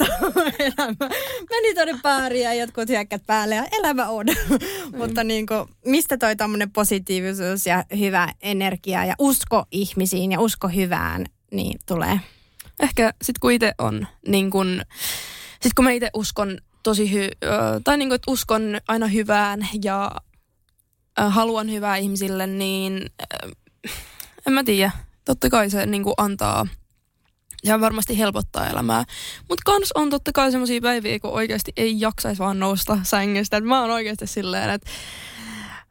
elämä. 0.59 1.09
Meni 1.51 1.75
tuonne 1.75 1.99
pääriin 2.03 2.45
ja 2.45 2.55
jotkut 2.55 2.89
hyökkät 2.89 3.23
päälle 3.27 3.55
ja 3.55 3.67
elämä 3.73 4.09
on. 4.09 4.27
Mm. 4.27 4.99
Mutta 4.99 5.25
niin 5.25 5.47
kuin, 5.47 5.69
mistä 5.85 6.19
toi 6.19 6.37
tämmöinen 6.37 6.71
positiivisuus 6.71 7.67
ja 7.67 7.85
hyvä 7.99 8.29
energia 8.43 9.05
ja 9.05 9.15
usko 9.19 9.65
ihmisiin 9.71 10.33
ja 10.33 10.41
usko 10.41 10.69
hyvään 10.69 11.27
niin 11.51 11.79
tulee? 11.87 12.21
Ehkä 12.81 13.15
sitten 13.23 13.41
kun 13.41 13.53
itse 13.53 13.75
on 13.79 14.07
niin 14.29 14.51
kun, 14.51 14.83
sit 15.61 15.75
kun 15.75 15.85
mä 15.85 15.91
itse 15.91 16.11
uskon 16.15 16.59
tosi 16.83 17.13
hy, 17.13 17.29
tai 17.85 17.97
niin 17.97 18.09
kuin, 18.09 18.17
että 18.17 18.31
uskon 18.31 18.81
aina 18.89 19.07
hyvään 19.07 19.69
ja 19.85 20.11
haluan 21.17 21.71
hyvää 21.71 21.97
ihmisille, 21.97 22.47
niin 22.47 23.11
en 24.47 24.53
mä 24.53 24.65
tiedä 24.65 24.91
totta 25.25 25.51
kai 25.51 25.71
se 25.71 25.87
niin 25.87 26.03
kuin 26.03 26.15
antaa 26.17 26.67
ja 27.65 27.81
varmasti 27.81 28.19
helpottaa 28.19 28.69
elämää. 28.69 29.05
Mutta 29.49 29.63
kans 29.65 29.93
on 29.95 30.11
totta 30.11 30.33
kai 30.33 30.51
semmoisia 30.51 30.81
päiviä, 30.81 31.21
kun 31.21 31.31
oikeasti 31.31 31.73
ei 31.77 32.01
jaksaisi 32.01 32.39
vaan 32.39 32.59
nousta 32.59 32.99
sängystä. 33.03 33.57
Et 33.57 33.65
mä 33.65 33.81
oon 33.81 33.91
oikeasti 33.91 34.27
silleen, 34.27 34.71
että 34.71 34.91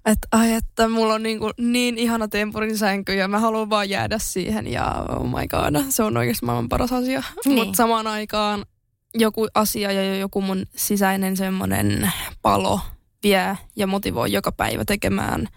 että 0.06 0.28
ai, 0.32 0.52
että 0.52 0.88
mulla 0.88 1.14
on 1.14 1.24
niin, 1.24 1.40
kuin 1.40 1.54
niin 1.58 1.98
ihana 1.98 2.28
tempurin 2.28 2.78
sänky 2.78 3.16
ja 3.16 3.28
mä 3.28 3.40
haluan 3.40 3.70
vaan 3.70 3.90
jäädä 3.90 4.20
siihen 4.20 4.68
ja 4.68 5.06
oh 5.10 5.26
my 5.26 5.48
god, 5.48 5.84
se 5.90 6.04
on 6.04 6.18
oikeasti 6.18 6.46
maailman 6.46 6.70
paras 6.70 6.94
asia. 6.94 7.24
Niin. 7.46 7.58
Mutta 7.58 7.78
samaan 7.78 8.08
aikaan 8.08 8.66
joku 9.14 9.48
asia 9.54 9.92
ja 9.92 10.18
joku 10.18 10.42
mun 10.42 10.66
sisäinen 10.76 11.38
semmoinen 11.38 12.12
palo 12.42 12.80
vie 13.24 13.58
ja 13.76 13.88
motivoi 13.88 14.32
joka 14.32 14.52
päivä 14.52 14.86
tekemään 14.86 15.48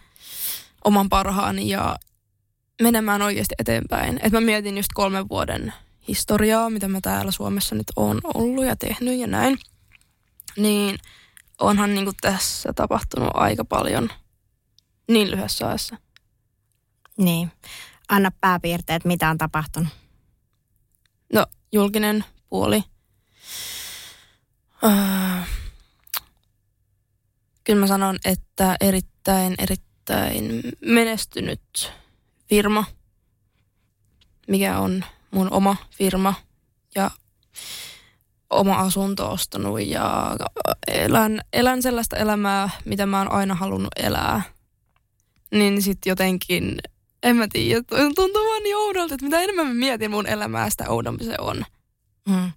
oman 0.84 1.08
parhaani 1.08 1.68
ja 1.68 1.96
menemään 2.82 3.22
oikeasti 3.22 3.54
eteenpäin. 3.58 4.20
Et 4.22 4.32
mä 4.32 4.40
mietin 4.40 4.76
just 4.76 4.90
kolmen 4.94 5.28
vuoden 5.28 5.72
historiaa, 6.08 6.70
mitä 6.70 6.88
mä 6.88 7.00
täällä 7.02 7.30
Suomessa 7.30 7.74
nyt 7.74 7.86
on 7.96 8.20
ollut 8.34 8.64
ja 8.64 8.76
tehnyt 8.76 9.18
ja 9.18 9.26
näin. 9.26 9.58
Niin 10.56 10.98
onhan 11.60 11.94
niinku 11.94 12.12
tässä 12.20 12.72
tapahtunut 12.72 13.30
aika 13.34 13.64
paljon 13.64 14.10
niin 15.08 15.30
lyhyessä 15.30 15.68
ajassa. 15.68 15.96
Niin. 17.18 17.52
Anna 18.08 18.30
pääpiirteet, 18.40 19.04
mitä 19.04 19.30
on 19.30 19.38
tapahtunut. 19.38 19.88
No, 21.32 21.46
julkinen 21.72 22.24
puoli. 22.48 22.84
Uh, 24.82 25.46
kyllä 27.64 27.80
mä 27.80 27.86
sanon, 27.86 28.18
että 28.24 28.76
erittäin, 28.80 29.54
erittäin 29.58 30.62
menestynyt 30.86 31.92
firma, 32.48 32.84
mikä 34.48 34.78
on 34.78 35.04
mun 35.30 35.52
oma 35.52 35.76
firma 35.90 36.34
ja 36.94 37.10
oma 38.50 38.78
asunto 38.78 39.30
ostanut 39.30 39.80
ja 39.80 40.36
elän, 40.86 41.40
elän 41.52 41.82
sellaista 41.82 42.16
elämää, 42.16 42.70
mitä 42.84 43.06
mä 43.06 43.18
oon 43.18 43.32
aina 43.32 43.54
halunnut 43.54 43.92
elää. 43.96 44.42
Niin 45.50 45.82
sit 45.82 45.98
jotenkin, 46.06 46.78
en 47.22 47.36
mä 47.36 47.46
tiedä, 47.52 47.82
tuntuu 48.14 48.48
vaan 48.50 48.62
niin 48.62 48.76
oudolta, 48.76 49.14
että 49.14 49.24
mitä 49.24 49.40
enemmän 49.40 49.66
mä 49.66 49.74
mietin 49.74 50.10
mun 50.10 50.26
elämää, 50.26 50.70
sitä 50.70 50.88
oudompi 50.88 51.24
se 51.24 51.34
on. 51.38 51.64
Mm. 52.28 52.52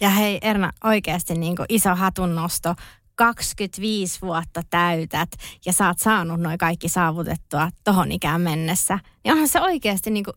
Ja 0.00 0.10
hei 0.10 0.38
Erna, 0.42 0.72
oikeasti 0.84 1.34
niin 1.34 1.56
iso 1.68 1.94
hatunnosto 1.94 2.74
25 3.16 4.20
vuotta 4.22 4.62
täytät 4.70 5.28
ja 5.66 5.72
sä 5.72 5.86
oot 5.86 5.98
saanut 5.98 6.40
noin 6.40 6.58
kaikki 6.58 6.88
saavutettua 6.88 7.70
tohon 7.84 8.12
ikään 8.12 8.40
mennessä, 8.40 8.98
niin 9.24 9.32
onhan 9.32 9.48
se 9.48 9.60
oikeasti 9.60 10.10
niin 10.10 10.24
kuin 10.24 10.34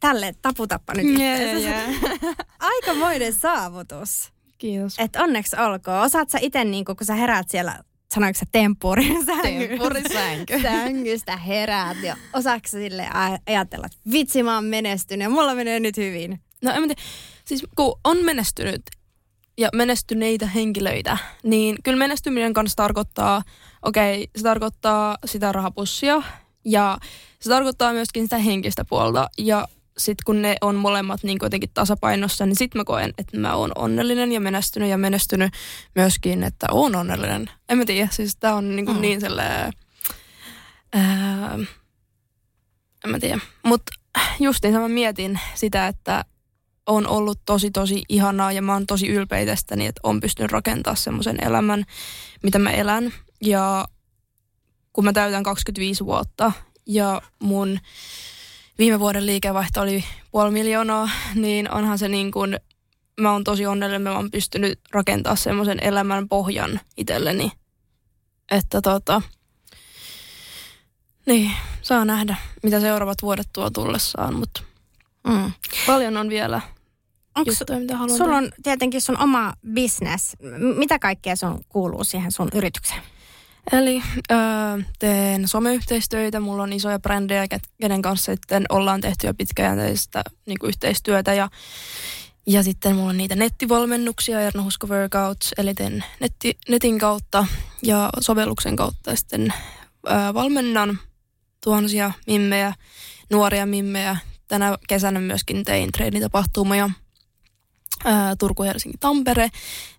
tälle 0.00 0.34
taputappa 0.42 0.94
nyt 0.94 1.18
yeah, 1.18 1.40
yeah. 1.40 1.90
Aikamoinen 2.60 3.34
saavutus. 3.34 4.32
Kiitos. 4.58 4.98
Et 4.98 5.16
onneksi 5.16 5.56
olkoon. 5.56 6.02
Osaat 6.02 6.30
sä 6.30 6.38
itse, 6.40 6.64
niin 6.64 6.84
kun 6.84 6.96
sä 7.02 7.14
heräät 7.14 7.48
siellä, 7.48 7.78
sanoiko 8.14 8.38
sä 8.38 8.46
temppurin 8.52 9.26
sänky. 10.12 10.62
sängystä 10.62 11.36
heräät 11.36 12.02
ja 12.02 12.16
osaatko 12.32 12.68
sä 12.68 12.78
sille 12.78 13.08
ajatella, 13.46 13.86
että 13.86 13.98
vitsi 14.12 14.42
mä 14.42 14.54
oon 14.54 14.64
menestynyt 14.64 15.22
ja 15.22 15.30
mulla 15.30 15.54
menee 15.54 15.80
nyt 15.80 15.96
hyvin? 15.96 16.40
No 16.62 16.72
en 16.72 16.82
tiedä. 16.82 17.02
Siis 17.44 17.66
kun 17.76 18.00
on 18.04 18.24
menestynyt 18.24 18.82
ja 19.58 19.68
menestyneitä 19.74 20.46
henkilöitä, 20.46 21.18
niin 21.42 21.76
kyllä 21.84 21.98
menestyminen 21.98 22.52
kanssa 22.52 22.76
tarkoittaa, 22.76 23.42
okei, 23.82 24.22
okay, 24.22 24.26
se 24.36 24.42
tarkoittaa 24.42 25.18
sitä 25.24 25.52
rahapussia 25.52 26.22
ja 26.64 26.98
se 27.40 27.50
tarkoittaa 27.50 27.92
myöskin 27.92 28.22
sitä 28.24 28.38
henkistä 28.38 28.84
puolta 28.84 29.28
ja 29.38 29.68
sitten 29.98 30.22
kun 30.26 30.42
ne 30.42 30.56
on 30.60 30.74
molemmat 30.74 31.22
niin 31.22 31.38
jotenkin 31.42 31.70
tasapainossa, 31.74 32.46
niin 32.46 32.56
sitten 32.56 32.80
mä 32.80 32.84
koen, 32.84 33.14
että 33.18 33.38
mä 33.38 33.54
oon 33.54 33.72
onnellinen 33.74 34.32
ja 34.32 34.40
menestynyt 34.40 34.88
ja 34.88 34.98
menestynyt 34.98 35.52
myöskin, 35.94 36.42
että 36.42 36.66
oon 36.70 36.96
onnellinen. 36.96 37.50
En 37.68 37.78
mä 37.78 37.84
tiedä, 37.84 38.08
siis 38.10 38.36
tää 38.36 38.54
on 38.54 38.76
niin, 38.76 38.86
kuin 38.86 38.96
mm. 38.96 39.02
niin 39.02 39.20
sellainen, 39.20 39.72
ää, 40.92 41.58
en 43.04 43.10
mä 43.10 43.18
tiedä. 43.18 43.38
Mutta 43.62 43.92
justiin 44.40 44.74
mä 44.74 44.88
mietin 44.88 45.40
sitä, 45.54 45.86
että 45.86 46.24
on 46.86 47.06
ollut 47.06 47.38
tosi 47.46 47.70
tosi 47.70 48.02
ihanaa 48.08 48.52
ja 48.52 48.62
mä 48.62 48.72
oon 48.72 48.86
tosi 48.86 49.08
ylpeä 49.08 49.46
tästäni, 49.46 49.86
että 49.86 50.00
on 50.02 50.20
pystynyt 50.20 50.52
rakentamaan 50.52 50.96
semmoisen 50.96 51.44
elämän, 51.44 51.84
mitä 52.42 52.58
mä 52.58 52.70
elän. 52.70 53.12
Ja 53.44 53.88
kun 54.92 55.04
mä 55.04 55.12
täytän 55.12 55.42
25 55.42 56.04
vuotta 56.04 56.52
ja 56.86 57.22
mun 57.38 57.78
viime 58.78 59.00
vuoden 59.00 59.26
liikevaihto 59.26 59.80
oli 59.80 60.04
puoli 60.30 60.50
miljoonaa, 60.50 61.10
niin 61.34 61.70
onhan 61.70 61.98
se 61.98 62.08
niin 62.08 62.30
kuin, 62.30 62.60
mä 63.20 63.32
oon 63.32 63.44
tosi 63.44 63.66
onnellinen, 63.66 64.02
mä 64.02 64.16
oon 64.16 64.30
pystynyt 64.30 64.80
rakentamaan 64.92 65.36
semmoisen 65.36 65.78
elämän 65.82 66.28
pohjan 66.28 66.80
itselleni, 66.96 67.52
Että 68.50 68.80
tota, 68.80 69.22
niin, 71.26 71.50
saa 71.82 72.04
nähdä, 72.04 72.36
mitä 72.62 72.80
seuraavat 72.80 73.22
vuodet 73.22 73.48
tuo 73.52 73.70
tullessaan, 73.70 74.34
mutta 74.34 74.62
mm. 75.28 75.52
paljon 75.86 76.16
on 76.16 76.28
vielä 76.28 76.60
Onks, 77.36 77.60
juttuja, 77.60 77.78
mitä 77.78 77.96
haluan 77.96 78.18
Sulla 78.18 78.36
on 78.36 78.52
tietenkin 78.62 79.00
sun 79.00 79.18
oma 79.18 79.52
business. 79.74 80.36
Mitä 80.76 80.98
kaikkea 80.98 81.36
sun 81.36 81.64
kuuluu 81.68 82.04
siihen 82.04 82.32
sun 82.32 82.48
yritykseen? 82.54 83.02
Eli 83.72 84.02
öö, 84.30 84.38
teen 84.98 85.48
someyhteistyötä, 85.48 86.40
mulla 86.40 86.62
on 86.62 86.72
isoja 86.72 86.98
brändejä, 86.98 87.46
kenen 87.80 88.02
kanssa 88.02 88.32
sitten 88.32 88.64
ollaan 88.68 89.00
tehty 89.00 89.26
jo 89.26 89.34
pitkäjänteistä 89.34 90.22
niin 90.46 90.58
yhteistyötä 90.64 91.34
ja, 91.34 91.48
ja 92.46 92.62
sitten 92.62 92.96
mulla 92.96 93.10
on 93.10 93.16
niitä 93.16 93.34
nettivalmennuksia, 93.34 94.40
Erno 94.40 94.64
Husko 94.64 94.86
Workouts, 94.86 95.52
eli 95.58 95.74
teen 95.74 96.04
netti, 96.20 96.58
netin 96.68 96.98
kautta 96.98 97.46
ja 97.82 98.10
sovelluksen 98.20 98.76
kautta 98.76 99.10
ja 99.10 99.16
sitten 99.16 99.52
öö, 100.10 100.34
valmennan 100.34 100.98
tuhansia 101.64 102.12
mimmejä, 102.26 102.74
nuoria 103.30 103.66
mimmejä. 103.66 104.16
Tänä 104.52 104.78
kesänä 104.88 105.20
myöskin 105.20 105.64
tein 105.64 105.92
treenitapahtumia 105.92 106.90
ää, 108.04 108.36
Turku, 108.36 108.62
Helsinki, 108.62 108.98
Tampere, 109.00 109.48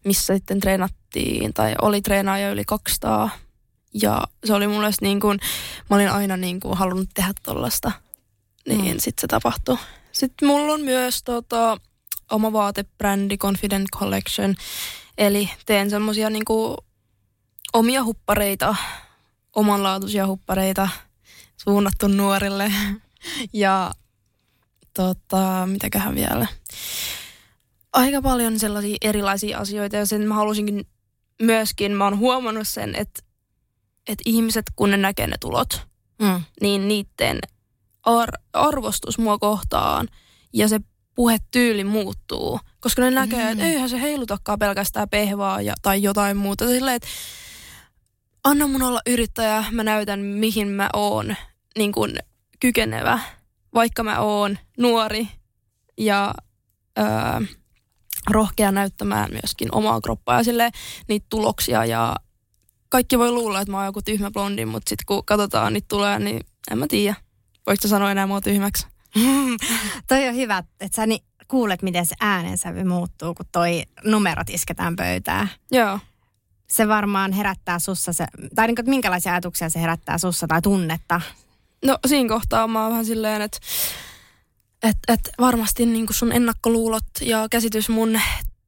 missä 0.06 0.34
sitten 0.34 0.60
treenattiin, 0.60 1.54
tai 1.54 1.76
oli 1.82 2.02
treenaaja 2.02 2.52
yli 2.52 2.66
200. 2.66 3.30
Ja 4.02 4.24
se 4.46 4.54
oli 4.54 4.68
mulle 4.68 4.90
niin 5.02 5.20
kuin, 5.20 5.40
mä 5.90 5.96
olin 5.96 6.10
aina 6.10 6.38
niin 6.38 6.60
kuin 6.60 6.78
halunnut 6.78 7.10
tehdä 7.14 7.34
tollasta. 7.44 7.92
Niin 8.68 8.96
mm. 8.96 9.00
sitten 9.00 9.22
se 9.22 9.28
tapahtui. 9.28 9.78
Sitten 10.12 10.48
mulla 10.48 10.74
on 10.74 10.82
myös 10.82 11.24
tota, 11.24 11.78
oma 12.32 12.54
vaatebrändi 12.54 13.38
Confident 13.38 13.88
Collection. 13.98 14.56
Eli 15.18 15.50
teen 15.66 15.90
semmosia 15.90 16.30
niin 16.30 16.46
kuin 16.46 16.78
omia 17.74 18.04
huppareita, 18.04 18.76
omanlaatuisia 19.56 20.28
huppareita 20.28 20.90
suunnattu 21.58 22.08
nuorille. 22.08 22.72
Ja 23.54 23.92
tota, 24.94 25.68
mitäköhän 25.72 26.16
vielä 26.16 26.48
aika 27.94 28.22
paljon 28.22 28.60
sellaisia 28.60 28.98
erilaisia 29.02 29.58
asioita 29.58 29.96
ja 29.96 30.06
sen 30.06 30.28
mä 30.28 30.34
halusinkin 30.34 30.88
myöskin, 31.42 31.92
mä 31.92 32.04
oon 32.04 32.18
huomannut 32.18 32.68
sen, 32.68 32.96
että, 32.96 33.24
että 34.08 34.24
ihmiset 34.26 34.66
kun 34.76 34.92
ne 34.92 34.98
näkee 34.98 35.28
ne 35.28 35.36
tulot, 35.40 35.82
mm. 36.22 36.42
niin 36.62 36.88
niiden 36.88 37.40
ar- 38.04 38.40
arvostus 38.54 39.18
mua 39.18 39.38
kohtaan 39.38 40.08
ja 40.54 40.68
se 40.68 40.80
puhetyyli 41.16 41.84
muuttuu, 41.84 42.60
koska 42.80 43.02
ne 43.02 43.12
näkee, 43.12 43.44
mm. 43.44 43.52
että 43.52 43.64
eihän 43.64 43.90
se 43.90 44.02
heilutakaan 44.02 44.60
pelkästään 44.60 45.10
pehvaa 45.10 45.62
ja, 45.62 45.74
tai 45.82 46.04
jotain 46.04 46.38
muuta. 46.38 46.68
Silleen, 46.68 46.96
että 46.96 47.08
anna 48.44 48.68
mun 48.68 48.84
olla 48.84 49.02
yrittäjä, 49.08 49.66
mä 49.72 49.84
näytän 49.84 50.20
mihin 50.20 50.68
mä 50.68 50.90
oon 50.94 51.36
niin 51.78 51.92
kuin 51.92 52.18
kykenevä, 52.60 53.20
vaikka 53.74 54.04
mä 54.04 54.20
oon 54.20 54.58
nuori 54.78 55.28
ja 55.98 56.34
öö, 57.00 57.06
rohkea 58.30 58.72
näyttämään 58.72 59.30
myöskin 59.32 59.76
omaa 59.76 60.02
kroppaa 60.02 60.38
ja 60.38 60.44
sille 60.44 60.72
niitä 61.08 61.26
tuloksia 61.30 61.86
ja 61.86 62.16
kaikki 62.90 63.20
voi 63.20 63.32
luulla, 63.32 63.62
että 63.62 63.72
mä 63.72 63.78
oon 63.78 63.86
joku 63.86 64.02
tyhmä 64.02 64.32
blondi, 64.32 64.66
mutta 64.66 64.90
sitten 64.90 65.06
kun 65.06 65.26
katsotaan 65.26 65.74
niitä 65.74 65.88
tulee, 65.88 66.20
niin 66.20 66.42
en 66.72 66.78
mä 66.78 66.88
tiedä. 66.88 67.16
Voiko 67.66 67.88
sanoa 67.88 68.12
enää 68.12 68.28
mua 68.28 68.42
tyhmäksi? 68.42 68.88
toi 70.08 70.28
on 70.28 70.36
hyvä, 70.36 70.64
että 70.80 70.96
sä 70.96 71.06
kuulet, 71.48 71.82
miten 71.82 72.06
se 72.06 72.16
äänensävy 72.20 72.84
muuttuu, 72.84 73.34
kun 73.34 73.46
toi 73.52 73.84
numerot 74.04 74.50
isketään 74.50 74.96
pöytään. 74.96 75.50
Joo. 75.72 76.00
Se 76.70 76.88
varmaan 76.88 77.32
herättää 77.32 77.80
sussa 77.80 78.14
se, 78.14 78.26
tai 78.56 78.68
niin 78.68 78.76
kuin, 78.76 78.90
minkälaisia 78.90 79.32
ajatuksia 79.32 79.70
se 79.70 79.82
herättää 79.82 80.18
sussa 80.18 80.48
tai 80.48 80.62
tunnetta? 80.62 81.22
No 81.84 81.98
siinä 82.08 82.30
kohtaa 82.30 82.68
mä 82.68 82.84
oon 82.84 82.92
vähän 82.92 83.06
silleen, 83.06 83.42
että 83.42 83.58
että 84.84 85.14
et 85.14 85.30
varmasti 85.40 85.86
niin 85.86 86.08
sun 86.12 86.32
ennakkoluulot 86.32 87.06
ja 87.22 87.48
käsitys 87.52 87.90
mun 87.90 88.20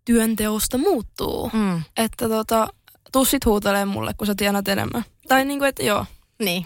työnteosta 0.06 0.78
muuttuu. 0.78 1.50
Mm. 1.54 1.84
Että 1.98 2.30
tota, 2.30 2.68
tuu 3.12 3.26
sit 3.26 3.46
huutelee 3.46 3.86
mulle, 3.86 4.14
kun 4.14 4.28
sä 4.28 4.36
tiedät 4.36 4.68
enemmän. 4.68 5.06
Tai 5.28 5.46
niin 5.46 5.60
kuin, 5.60 5.70
että 5.70 5.84
joo. 5.84 6.06
Niin. 6.40 6.66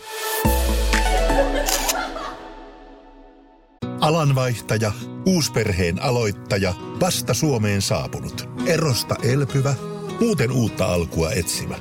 Alanvaihtaja, 4.01 4.91
uusperheen 5.25 6.01
aloittaja, 6.01 6.73
vasta 6.99 7.33
Suomeen 7.33 7.81
saapunut, 7.81 8.49
erosta 8.65 9.15
elpyvä, 9.23 9.75
muuten 10.19 10.51
uutta 10.51 10.85
alkua 10.85 11.31
etsimä. 11.31 11.75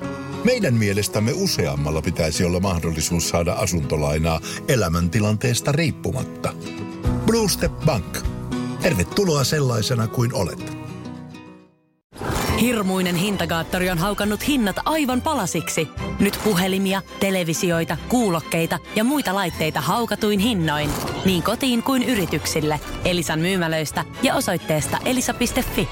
Meidän 0.45 0.75
mielestämme 0.75 1.33
useammalla 1.35 2.03
pitäisi 2.03 2.45
olla 2.45 2.61
mahdollisuus 2.61 3.29
saada 3.29 3.53
asuntolainaa 3.53 4.41
elämäntilanteesta 4.69 5.73
riippumatta– 5.73 6.53
Blue 7.29 7.49
Step 7.49 7.73
Bank. 7.87 8.19
Tervetuloa 8.83 9.45
sellaisena 9.45 10.07
kuin 10.07 10.35
olet. 10.35 10.79
Hirmuinen 12.61 13.17
hintakaattori 13.17 13.91
on 13.91 13.99
haukannut 13.99 14.49
hinnat 14.49 14.77
aivan 14.85 15.23
palasiksi. 15.23 15.89
Nyt 16.21 16.39
puhelimia, 16.45 17.03
televisioita, 17.21 17.97
kuulokkeita 18.09 18.79
ja 18.97 19.05
muita 19.05 19.35
laitteita 19.35 19.81
haukatuin 19.81 20.39
hinnoin. 20.39 20.91
Niin 21.25 21.43
kotiin 21.43 21.83
kuin 21.83 22.03
yrityksille. 22.03 22.81
Elisan 23.05 23.41
myymälöistä 23.41 24.05
ja 24.23 24.35
osoitteesta 24.35 24.99
elisa.fi. 25.05 25.89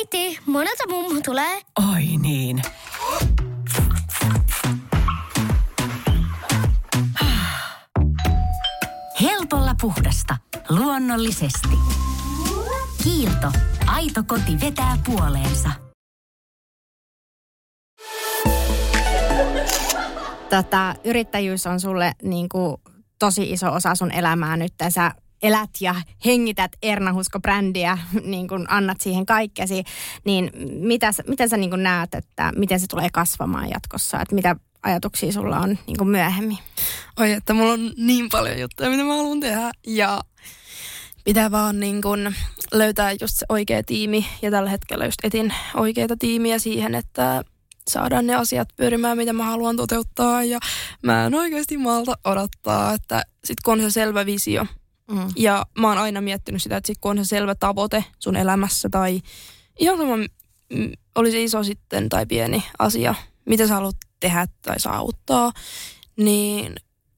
Äiti, 0.00 0.38
monelta 0.46 0.84
mummu 0.88 1.20
tulee? 1.24 1.60
Oi 1.92 2.04
niin. 2.22 2.62
Helpolla 9.20 9.74
puhdasta. 9.80 10.36
Luonnollisesti. 10.68 11.68
Kiilto. 13.02 13.52
Aito 13.86 14.22
koti 14.26 14.60
vetää 14.60 14.98
puoleensa. 15.06 15.70
Tota, 20.50 20.94
yrittäjyys 21.04 21.66
on 21.66 21.80
sulle 21.80 22.12
niin 22.22 22.48
kuin, 22.48 22.76
tosi 23.18 23.50
iso 23.52 23.72
osa 23.72 23.94
sun 23.94 24.12
elämää 24.12 24.56
nyt. 24.56 24.74
Sä 24.88 25.12
elät 25.42 25.70
ja 25.80 25.94
hengität 26.24 26.72
Erna 26.82 27.12
Husko-brändiä, 27.12 27.98
niin 28.22 28.48
kuin 28.48 28.66
annat 28.68 29.00
siihen 29.00 29.26
kaikkesi, 29.26 29.84
niin 30.24 30.50
mitä, 30.72 31.10
miten 31.26 31.48
sä 31.48 31.56
niin 31.56 31.70
kuin 31.70 31.82
näet, 31.82 32.14
että 32.14 32.52
miten 32.56 32.80
se 32.80 32.86
tulee 32.86 33.08
kasvamaan 33.12 33.70
jatkossa? 33.70 34.20
Että 34.20 34.34
mitä 34.34 34.56
ajatuksia 34.82 35.32
sulla 35.32 35.58
on 35.58 35.78
niin 35.86 35.96
kuin 35.96 36.08
myöhemmin? 36.08 36.58
Oi, 37.18 37.32
että 37.32 37.54
mulla 37.54 37.72
on 37.72 37.92
niin 37.96 38.28
paljon 38.28 38.58
juttuja, 38.58 38.90
mitä 38.90 39.02
mä 39.02 39.16
haluan 39.16 39.40
tehdä. 39.40 39.70
Ja 39.86 40.20
pitää 41.24 41.50
vaan 41.50 41.80
niin 41.80 42.02
kuin 42.02 42.34
löytää 42.72 43.12
just 43.12 43.36
se 43.36 43.46
oikea 43.48 43.82
tiimi. 43.82 44.26
Ja 44.42 44.50
tällä 44.50 44.70
hetkellä 44.70 45.04
just 45.04 45.18
etin 45.22 45.54
oikeita 45.74 46.16
tiimiä 46.16 46.58
siihen, 46.58 46.94
että 46.94 47.44
saadaan 47.88 48.26
ne 48.26 48.34
asiat 48.34 48.68
pyörimään, 48.76 49.16
mitä 49.16 49.32
mä 49.32 49.44
haluan 49.44 49.76
toteuttaa. 49.76 50.44
Ja 50.44 50.58
mä 51.02 51.26
en 51.26 51.34
oikeasti 51.34 51.76
malta 51.76 52.14
odottaa, 52.24 52.94
että 52.94 53.22
sit 53.44 53.60
kun 53.64 53.74
on 53.74 53.80
se 53.80 53.90
selvä 53.90 54.26
visio. 54.26 54.66
Mm. 55.10 55.28
Ja 55.36 55.66
mä 55.78 55.88
oon 55.88 55.98
aina 55.98 56.20
miettinyt 56.20 56.62
sitä, 56.62 56.76
että 56.76 56.86
sit 56.86 56.98
kun 57.00 57.10
on 57.18 57.24
se 57.24 57.28
selvä 57.28 57.54
tavoite 57.54 58.04
sun 58.18 58.36
elämässä 58.36 58.88
tai 58.90 59.20
ihan 59.78 59.98
sama, 59.98 60.14
oli 61.14 61.30
se 61.30 61.42
iso 61.42 61.64
sitten 61.64 62.08
tai 62.08 62.26
pieni 62.26 62.64
asia, 62.78 63.14
mitä 63.46 63.66
sä 63.66 63.74
haluat 63.74 63.96
tehdä 64.20 64.46
tai 64.62 64.80
saavuttaa, 64.80 65.52
niin 66.16 66.74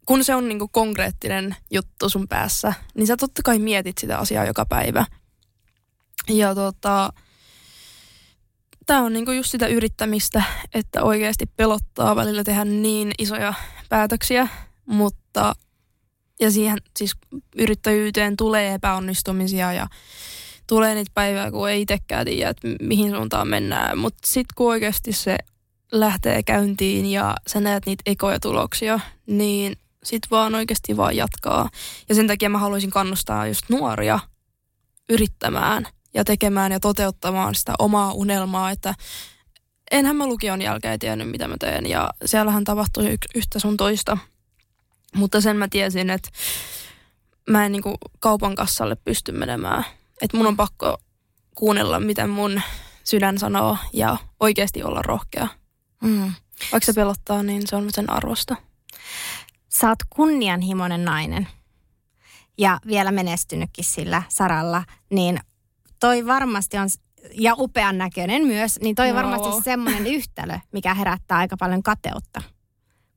kun 0.07 0.25
se 0.25 0.35
on 0.35 0.49
niinku 0.49 0.69
konkreettinen 0.69 1.57
juttu 1.71 2.09
sun 2.09 2.29
päässä, 2.29 2.73
niin 2.95 3.07
sä 3.07 3.17
totta 3.17 3.43
kai 3.45 3.59
mietit 3.59 3.99
sitä 3.99 4.19
asiaa 4.19 4.45
joka 4.45 4.67
päivä. 4.67 5.07
Ja 6.29 6.55
tota, 6.55 7.13
tämä 8.87 9.03
on 9.03 9.13
niinku 9.13 9.31
just 9.31 9.51
sitä 9.51 9.67
yrittämistä, 9.67 10.43
että 10.75 11.03
oikeasti 11.03 11.47
pelottaa 11.47 12.17
välillä 12.17 12.45
tehdä 12.45 12.65
niin 12.65 13.13
isoja 13.19 13.55
päätöksiä, 13.89 14.49
mutta 14.87 15.55
ja 16.43 16.51
siihen 16.51 16.79
siis 16.97 17.13
yrittäjyyteen 17.57 18.37
tulee 18.37 18.75
epäonnistumisia 18.75 19.73
ja 19.73 19.87
tulee 20.67 20.95
niitä 20.95 21.11
päivää, 21.15 21.51
kun 21.51 21.71
ei 21.71 21.83
itsekään 21.83 22.25
tiedä, 22.25 22.51
että 22.51 22.69
mihin 22.81 23.11
suuntaan 23.11 23.49
mennään. 23.49 23.99
Mutta 23.99 24.19
sitten 24.27 24.55
kun 24.55 24.69
oikeasti 24.69 25.13
se 25.13 25.39
lähtee 25.93 26.43
käyntiin 26.43 27.07
ja 27.07 27.35
sä 27.47 27.61
näet 27.61 27.87
niitä 27.87 28.03
ekoja 28.07 28.41
tuloksia, 28.41 29.01
niin 29.27 29.77
sit 30.05 30.23
vaan 30.31 30.55
oikeasti 30.55 30.97
vaan 30.97 31.17
jatkaa. 31.17 31.69
Ja 32.09 32.15
sen 32.15 32.27
takia 32.27 32.49
mä 32.49 32.59
haluaisin 32.59 32.91
kannustaa 32.91 33.47
just 33.47 33.63
nuoria 33.69 34.19
yrittämään 35.09 35.87
ja 36.15 36.25
tekemään 36.25 36.73
ja 36.73 36.81
toteuttamaan 36.81 37.55
sitä 37.55 37.73
omaa 37.79 38.13
unelmaa, 38.13 38.71
että 38.71 38.95
enhän 39.91 40.17
mä 40.17 40.27
lukion 40.27 40.63
jälkeen 40.63 40.99
tiennyt, 40.99 41.31
mitä 41.31 41.49
mä 41.49 41.57
teen. 41.61 41.87
Ja 41.87 42.11
siellähän 42.25 42.65
tapahtui 42.65 43.19
yhtä 43.35 43.59
sun 43.59 43.77
toista. 43.77 44.19
Mutta 45.17 45.41
sen 45.41 45.57
mä 45.57 45.69
tiesin, 45.69 46.11
että 46.11 46.29
mä 47.51 47.67
en 47.67 47.73
niinku 47.73 47.95
kaupan 48.21 48.55
kassalle 48.55 48.97
pysty 48.97 49.33
menemään. 49.33 49.85
Että 50.23 50.37
mun 50.37 50.47
on 50.47 50.57
pakko 50.57 50.99
kuunnella, 51.55 52.01
mitä 52.01 52.27
mun 52.27 52.61
sydän 53.05 53.39
sanoo 53.39 53.77
ja 53.93 54.17
oikeasti 54.41 54.83
olla 54.83 55.03
rohkea. 55.03 55.49
Mm. 56.03 56.33
Vaikka 56.73 56.87
se 56.87 56.93
pelottaa, 56.93 57.43
niin 57.43 57.63
se 57.67 57.77
on 57.77 57.89
sen 57.93 58.11
arvosta. 58.11 58.57
Sä 59.69 59.89
oot 59.89 59.99
kunnianhimoinen 60.11 61.05
nainen 61.05 61.49
ja 62.59 62.81
vielä 62.87 63.13
menestynytkin 63.13 63.85
sillä 63.85 64.23
saralla, 64.29 64.85
niin 65.11 65.41
toi 66.01 66.27
varmasti 66.27 66.79
on, 66.79 66.89
ja 67.35 67.55
upean 67.59 67.99
näköinen 67.99 68.47
myös, 68.47 68.79
niin 68.81 68.95
toi 68.95 69.09
No. 69.09 69.15
varmasti 69.15 69.63
semmoinen 69.65 70.07
yhtälö, 70.07 70.59
mikä 70.73 70.95
herättää 70.95 71.39
aika 71.39 71.57
paljon 71.57 71.83
kateutta. 71.83 72.43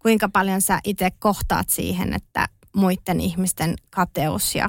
Kuinka 0.05 0.29
paljon 0.29 0.61
sä 0.61 0.79
itse 0.83 1.11
kohtaat 1.19 1.69
siihen, 1.69 2.13
että 2.13 2.49
muiden 2.75 3.21
ihmisten 3.21 3.75
kateus 3.89 4.55
ja 4.55 4.67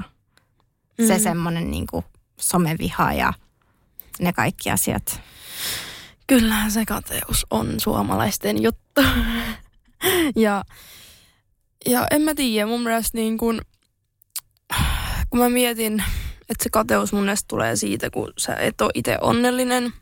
mm. 0.98 1.06
se 1.06 1.16
Mm. 1.16 1.22
semmoinen 1.22 1.70
niin 1.70 1.86
kuin 1.90 2.04
someviha 2.40 3.12
ja 3.12 3.32
ne 4.18 4.32
kaikki 4.32 4.70
asiat. 4.70 5.20
Kyllähän 6.26 6.70
se 6.70 6.84
kateus 6.84 7.46
on 7.50 7.80
suomalaisten 7.80 8.62
juttu. 8.62 9.00
ja, 10.44 10.64
ja 11.86 12.06
en 12.10 12.22
mä 12.22 12.34
tiedä, 12.34 12.66
mun 12.66 12.82
mielestä 12.82 13.18
niin 13.18 13.38
kun, 13.38 13.60
kun 15.30 15.40
mä 15.40 15.48
mietin, 15.48 16.04
että 16.40 16.62
se 16.62 16.70
kateus 16.72 17.12
mun 17.12 17.22
mielestä 17.22 17.48
tulee 17.48 17.76
siitä, 17.76 18.10
kun 18.10 18.32
sä 18.38 18.54
et 18.54 18.80
ole 18.80 18.90
itse 18.94 19.18
onnellinen. 19.20 19.92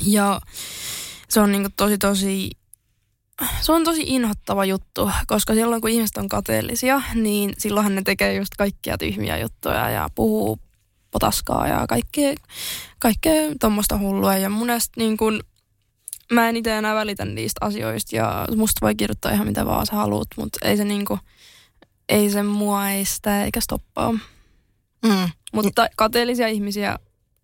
Ja 0.00 0.40
se 1.28 1.40
on 1.40 1.52
niin 1.52 1.72
tosi 1.76 1.98
tosi, 1.98 2.50
se 3.60 3.72
on 3.72 3.84
tosi 3.84 4.02
inhottava 4.06 4.64
juttu, 4.64 5.10
koska 5.26 5.54
silloin 5.54 5.80
kun 5.80 5.90
ihmiset 5.90 6.16
on 6.16 6.28
kateellisia, 6.28 7.02
niin 7.14 7.52
silloinhan 7.58 7.94
ne 7.94 8.02
tekee 8.02 8.34
just 8.34 8.54
kaikkia 8.58 8.98
tyhmiä 8.98 9.38
juttuja 9.38 9.90
ja 9.90 10.08
puhuu 10.14 10.58
potaskaa 11.10 11.68
ja 11.68 11.86
kaikkea, 11.88 12.34
kaikkea 12.98 13.42
tuommoista 13.60 13.98
hullua. 13.98 14.36
Ja 14.36 14.50
mun 14.50 14.66
mielestä 14.66 14.92
niin 14.96 15.16
kun, 15.16 15.40
mä 16.32 16.48
en 16.48 16.56
itse 16.56 16.76
enää 16.78 16.94
välitä 16.94 17.24
niistä 17.24 17.66
asioista 17.66 18.16
ja 18.16 18.46
musta 18.56 18.78
voi 18.86 18.94
kirjoittaa 18.94 19.32
ihan 19.32 19.46
mitä 19.46 19.66
vaan 19.66 19.86
sä 19.86 19.96
haluat, 19.96 20.28
mutta 20.36 20.58
ei 20.62 20.76
se 20.76 20.84
niinku, 20.84 21.18
ei 22.08 22.30
se 22.30 22.42
mua 22.42 22.90
estä 22.90 23.44
eikä 23.44 23.60
stoppaa. 23.60 24.12
Mm. 25.02 25.28
Mutta 25.52 25.88
kateellisia 25.96 26.48
ihmisiä 26.48 26.98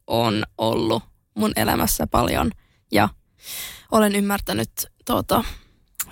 on 0.07 0.45
ollut 0.59 1.03
mun 1.35 1.53
elämässä 1.57 2.07
paljon 2.07 2.51
ja 2.93 3.09
olen 3.93 4.15
ymmärtänyt 4.15 4.71
tuota, 5.05 5.45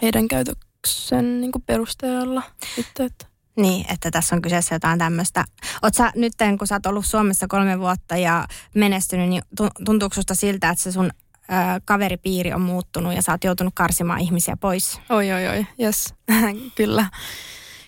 heidän 0.02 0.28
käytöksen 0.28 1.40
niin 1.40 1.52
perusteella. 1.66 2.42
Sitten, 2.76 3.06
että 3.06 3.26
Niin, 3.56 3.92
että 3.92 4.10
tässä 4.10 4.36
on 4.36 4.42
kyseessä 4.42 4.74
jotain 4.74 4.98
tämmöistä. 4.98 5.44
Oot 5.82 5.94
sä 5.94 6.12
nyt, 6.14 6.32
kun 6.58 6.66
sä 6.66 6.74
oot 6.74 6.86
ollut 6.86 7.06
Suomessa 7.06 7.46
kolme 7.48 7.78
vuotta 7.78 8.16
ja 8.16 8.46
menestynyt, 8.74 9.28
niin 9.28 9.42
tu- 9.56 9.84
tuntuuko 9.84 10.14
susta 10.14 10.34
siltä, 10.34 10.70
että 10.70 10.84
se 10.84 10.92
sun 10.92 11.10
ö, 11.36 11.80
kaveripiiri 11.84 12.52
on 12.52 12.60
muuttunut 12.60 13.14
ja 13.14 13.22
sä 13.22 13.32
oot 13.32 13.44
joutunut 13.44 13.72
karsimaan 13.76 14.20
ihmisiä 14.20 14.56
pois? 14.56 15.00
Oi, 15.10 15.32
oi, 15.32 15.48
oi, 15.48 15.66
yes, 15.80 16.14
kyllä. 16.76 17.06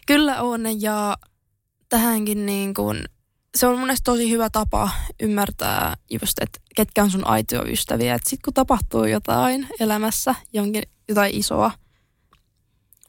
Kyllä 0.06 0.42
on 0.42 0.82
ja 0.82 1.16
tähänkin 1.88 2.46
niin 2.46 2.74
kuin, 2.74 3.04
se 3.54 3.66
on 3.66 3.72
mun 3.72 3.80
mielestä 3.80 4.04
tosi 4.04 4.30
hyvä 4.30 4.50
tapa 4.50 4.90
ymmärtää 5.20 5.94
just, 6.10 6.38
että 6.40 6.60
ketkä 6.76 7.02
on 7.02 7.10
sun 7.10 7.26
aitoja 7.26 7.62
ystäviä. 7.62 8.14
Että 8.14 8.30
sit 8.30 8.40
kun 8.44 8.54
tapahtuu 8.54 9.04
jotain 9.04 9.68
elämässä, 9.80 10.34
jonkin, 10.52 10.82
jotain 11.08 11.34
isoa, 11.34 11.70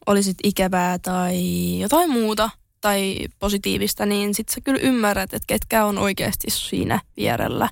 olisit 0.05 0.37
ikävää 0.43 0.99
tai 0.99 1.39
jotain 1.79 2.09
muuta 2.09 2.49
tai 2.81 3.17
positiivista, 3.39 4.05
niin 4.05 4.35
sit 4.35 4.49
sä 4.49 4.61
kyllä 4.61 4.79
ymmärrät, 4.79 5.33
että 5.33 5.45
ketkä 5.47 5.85
on 5.85 5.97
oikeasti 5.97 6.47
siinä 6.49 6.99
vierellä 7.17 7.69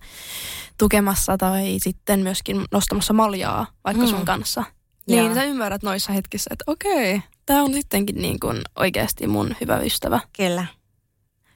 tukemassa 0.78 1.38
tai 1.38 1.76
sitten 1.78 2.20
myöskin 2.20 2.66
nostamassa 2.72 3.14
maljaa 3.14 3.68
vaikka 3.84 4.08
sun 4.08 4.20
Mm. 4.20 4.26
kanssa. 4.26 4.64
Joo. 5.08 5.22
Niin 5.22 5.34
sä 5.36 5.44
ymmärrät 5.44 5.84
noissa 5.84 6.14
hetkissä, 6.14 6.50
että 6.52 6.64
okei, 6.68 7.22
tämä 7.46 7.64
on 7.64 7.74
sittenkin 7.74 8.16
niin 8.22 8.40
kuin 8.40 8.62
oikeasti 8.80 9.28
mun 9.28 9.56
hyvä 9.62 9.78
ystävä. 9.78 10.20
Kyllä. 10.38 10.66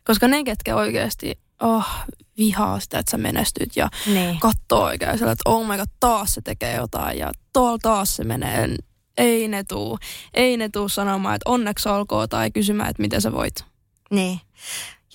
Koska 0.03 0.27
ne, 0.27 0.43
ketkä 0.43 0.75
oikeasti 0.75 1.39
oh, 1.61 1.85
vihaa 2.37 2.79
sitä, 2.79 2.99
että 2.99 3.11
sä 3.11 3.17
menestyt 3.17 3.75
ja 3.75 3.89
Niin. 4.05 4.39
katsoo 4.39 4.83
oikein 4.83 5.17
sillä, 5.17 5.31
että 5.31 5.49
oh 5.49 5.67
my 5.67 5.77
god, 5.77 5.87
taas 5.99 6.33
se 6.33 6.41
tekee 6.41 6.75
jotain 6.75 7.17
ja 7.17 7.31
tuolla 7.53 7.77
taas 7.81 8.15
se 8.15 8.23
menee. 8.23 8.67
Ei 9.17 9.47
ne 9.47 9.63
tuu, 9.63 9.99
ei 10.33 10.57
ne 10.57 10.69
tuu 10.69 10.89
sanomaan, 10.89 11.35
että 11.35 11.49
onneksi 11.49 11.89
olkoon 11.89 12.29
tai 12.29 12.51
kysymään, 12.51 12.89
että 12.89 13.01
miten 13.01 13.21
sä 13.21 13.31
voit. 13.31 13.65
Niin. 14.11 14.39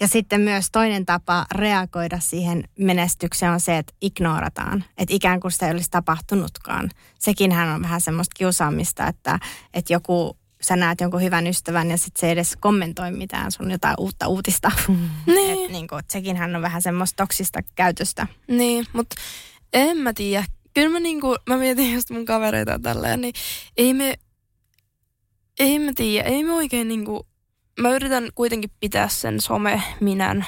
Ja 0.01 0.09
sitten 0.09 0.41
myös 0.41 0.67
toinen 0.73 1.07
tapa 1.07 1.47
reagoida 1.55 2.21
siihen 2.21 2.65
menestykseen 2.79 3.53
on 3.53 3.61
se, 3.61 3.79
että 3.79 3.93
ignorataan. 4.01 4.85
Että 4.99 5.15
ikään 5.15 5.41
kuin 5.41 5.53
sitä 5.53 5.67
ei 5.67 5.73
olisi 5.73 5.91
tapahtunutkaan. 5.91 6.91
Sekinhän 7.19 7.69
on 7.69 7.83
vähän 7.83 8.01
semmoista 8.01 8.35
kiusaamista, 8.37 9.07
että, 9.07 9.39
että 9.75 9.93
joku, 9.93 10.37
sä 10.61 10.77
näet 10.77 11.01
jonkun 11.01 11.23
hyvän 11.23 11.47
ystävän 11.47 11.91
ja 11.91 11.97
sitten 11.97 12.21
se 12.21 12.27
ei 12.27 12.33
edes 12.33 12.57
kommentoi 12.61 13.11
mitään 13.11 13.53
sun 13.53 13.71
jotain 13.71 13.95
uutta 13.99 14.27
uutista. 14.27 14.73
Niin. 15.27 15.65
Et 15.65 15.73
niin 15.73 15.87
sekinhän 16.09 16.57
on 16.57 16.63
vähän 16.63 16.83
semmoista 16.83 17.17
toksista 17.17 17.61
käytöstä. 17.75 18.27
Niin, 18.49 18.87
mutta 18.93 19.17
en 19.73 19.97
mä 19.97 20.13
tiedä. 20.13 20.45
Kyllä 20.75 20.89
mä, 20.89 21.01
niinku, 21.01 21.37
mä 21.49 21.57
mietin 21.57 21.95
just 21.95 22.11
mun 22.11 22.25
kavereita 22.25 22.79
tälleen, 22.79 23.21
niin 23.21 23.35
ei 23.77 23.95
me, 23.95 24.15
ei 25.59 25.79
mä 25.79 25.93
tiedä, 25.95 26.29
ei 26.29 26.45
me 26.45 26.53
oikein 26.53 26.89
niinku, 26.89 27.27
mä 27.81 27.91
yritän 27.91 28.29
kuitenkin 28.35 28.71
pitää 28.81 29.09
sen 29.09 29.41
some-minän 29.41 30.47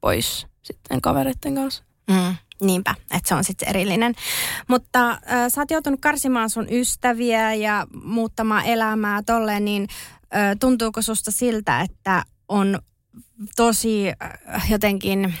pois 0.00 0.46
sitten 0.62 1.00
kavereiden 1.00 1.54
kanssa. 1.54 1.84
Mm, 2.10 2.36
niinpä, 2.60 2.94
että 3.16 3.28
se 3.28 3.34
on 3.34 3.44
sitten 3.44 3.68
erillinen. 3.68 4.14
Mutta 4.68 5.10
äh, 5.10 5.18
sä 5.48 5.60
oot 5.60 5.70
joutunut 5.70 6.00
karsimaan 6.00 6.50
sun 6.50 6.66
ystäviä 6.70 7.54
ja 7.54 7.86
muuttamaan 8.04 8.64
elämää 8.64 9.22
tolleen, 9.22 9.64
niin 9.64 9.86
äh, 10.34 10.56
tuntuuko 10.60 11.02
susta 11.02 11.30
siltä, 11.30 11.80
että 11.80 12.24
on 12.48 12.78
tosi 13.56 14.08
äh, 14.08 14.70
jotenkin 14.70 15.34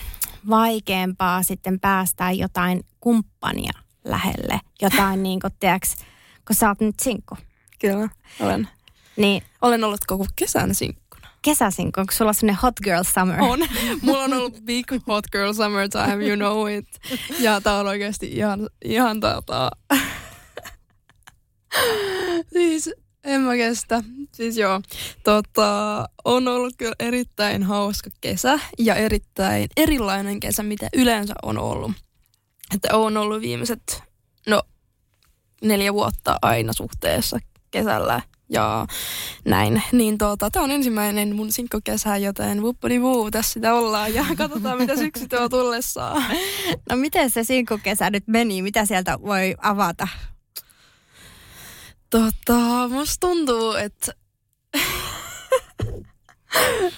vaikeampaa 0.48 1.42
sitten 1.42 1.80
päästää 1.80 2.32
jotain 2.32 2.84
kumppania 3.00 3.72
lähelle? 4.04 4.60
Jotain 4.82 5.22
niin 5.26 5.40
kuin, 5.40 5.52
tiedäks, 5.60 5.96
kun 6.46 6.56
sä 6.56 6.68
oot 6.68 6.80
nyt 6.80 7.00
sinkku. 7.00 7.36
Kyllä, 7.80 8.08
olen. 8.40 8.68
Niin 9.16 9.42
Olen 9.62 9.84
ollut 9.84 10.04
koko 10.06 10.26
kesän 10.36 10.74
sinkkuna. 10.74 11.28
kesäsinkku, 11.42 12.00
onko 12.00 12.12
sulla 12.12 12.28
on 12.28 12.34
semmoinen 12.34 12.62
hot 12.62 12.74
girl 12.84 13.02
summer? 13.02 13.42
On. 13.42 13.58
Mulla 14.02 14.24
on 14.24 14.32
ollut 14.32 14.60
big 14.64 14.86
hot 15.06 15.24
girl 15.32 15.52
summertime, 15.52 16.26
you 16.26 16.36
know 16.36 16.68
it. 16.68 16.86
Ja 17.38 17.60
tää 17.60 17.74
on 17.78 17.86
oikeasti 17.86 18.26
ihan, 18.26 18.68
ihan 18.84 19.20
tota... 19.20 19.70
siis 22.52 22.90
en 23.24 23.40
mä 23.40 23.56
kestä. 23.56 24.02
Siis 24.34 24.56
joo, 24.56 24.80
tota, 25.24 26.08
on 26.24 26.48
ollut 26.48 26.74
kyllä 26.78 26.94
erittäin 27.00 27.62
hauska 27.62 28.10
kesä 28.20 28.58
ja 28.78 28.94
erittäin 28.94 29.68
erilainen 29.76 30.40
kesä, 30.40 30.62
mitä 30.62 30.88
yleensä 30.96 31.34
on 31.42 31.58
ollut. 31.58 31.92
Että 32.74 32.96
on 32.96 33.16
ollut 33.16 33.40
viimeiset, 33.40 34.02
no 34.48 34.62
neljä 35.62 35.94
vuotta 35.94 36.38
aina 36.42 36.72
suhteessa 36.72 37.38
kesällä 37.70 38.20
ja 38.48 38.86
näin. 39.44 39.82
Niin 39.92 40.18
tota, 40.18 40.50
tää 40.50 40.62
on 40.62 40.70
ensimmäinen 40.70 41.36
mun 41.36 41.52
sinkkokesä, 41.52 42.16
joten 42.16 42.62
wuppadi 42.62 43.00
vuu, 43.00 43.30
tässä 43.30 43.52
sitä 43.52 43.74
ollaan 43.74 44.14
ja 44.14 44.24
katsotaan 44.36 44.78
mitä 44.78 44.96
syksy 44.96 45.28
tuo 45.28 45.48
tullessaan. 45.48 46.24
No 46.90 46.96
miten 46.96 47.30
se 47.30 47.44
sinkkukesä 47.44 48.10
nyt 48.10 48.24
meni? 48.26 48.62
Mitä 48.62 48.84
sieltä 48.84 49.18
voi 49.22 49.54
avata? 49.62 50.08
Tota, 52.10 52.88
musta 52.88 53.26
tuntuu, 53.26 53.72
että... 53.72 54.12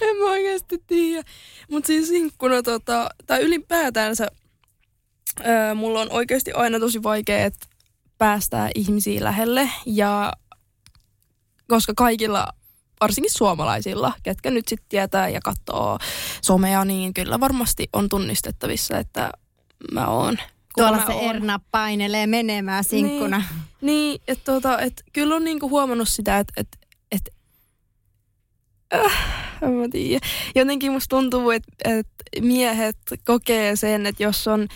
en 0.01 0.17
mä 0.17 0.25
oikeasti 0.25 0.83
tiedä. 0.87 1.23
Mutta 1.71 1.87
siis 1.87 2.07
sinkkuna, 2.07 2.63
tota, 2.63 3.09
tai 3.25 3.41
ylipäätänsä, 3.41 4.27
öö, 5.45 5.75
mulla 5.75 6.01
on 6.01 6.11
oikeasti 6.11 6.51
aina 6.51 6.79
tosi 6.79 7.03
vaikea 7.03 7.49
päästää 8.17 8.69
ihmisiä 8.75 9.23
lähelle. 9.23 9.69
Ja 9.85 10.33
koska 11.67 11.93
kaikilla, 11.97 12.47
varsinkin 13.01 13.33
suomalaisilla, 13.33 14.13
ketkä 14.23 14.51
nyt 14.51 14.67
sitten 14.67 14.89
tietää 14.89 15.29
ja 15.29 15.39
katsoo 15.43 15.99
somea, 16.41 16.85
niin 16.85 17.13
kyllä 17.13 17.39
varmasti 17.39 17.89
on 17.93 18.09
tunnistettavissa, 18.09 18.97
että 18.97 19.31
mä 19.91 20.07
oon. 20.07 20.37
Tuolla 20.77 21.05
se 21.05 21.11
oon. 21.11 21.35
Erna 21.35 21.59
painelee 21.71 22.27
menemään 22.27 22.83
sinkkuna. 22.83 23.43
Niin, 23.81 24.21
että 24.27 24.51
tota, 24.51 24.79
et 24.79 25.03
kyllä 25.13 25.35
on 25.35 25.43
niinku 25.43 25.69
huomannut 25.69 26.09
sitä, 26.09 26.39
että 26.39 26.53
et, 26.57 26.67
et, 27.11 27.29
äh, 28.93 29.11
en 29.61 29.71
mä 29.73 29.87
tiedä. 29.91 30.25
Jotenkin 30.55 30.91
musta 30.91 31.15
tuntuu, 31.15 31.49
että 31.51 31.71
et 31.85 32.07
miehet 32.41 32.97
kokee 33.25 33.75
sen, 33.75 34.05
että 34.05 34.23
jos 34.23 34.47
on 34.47 34.67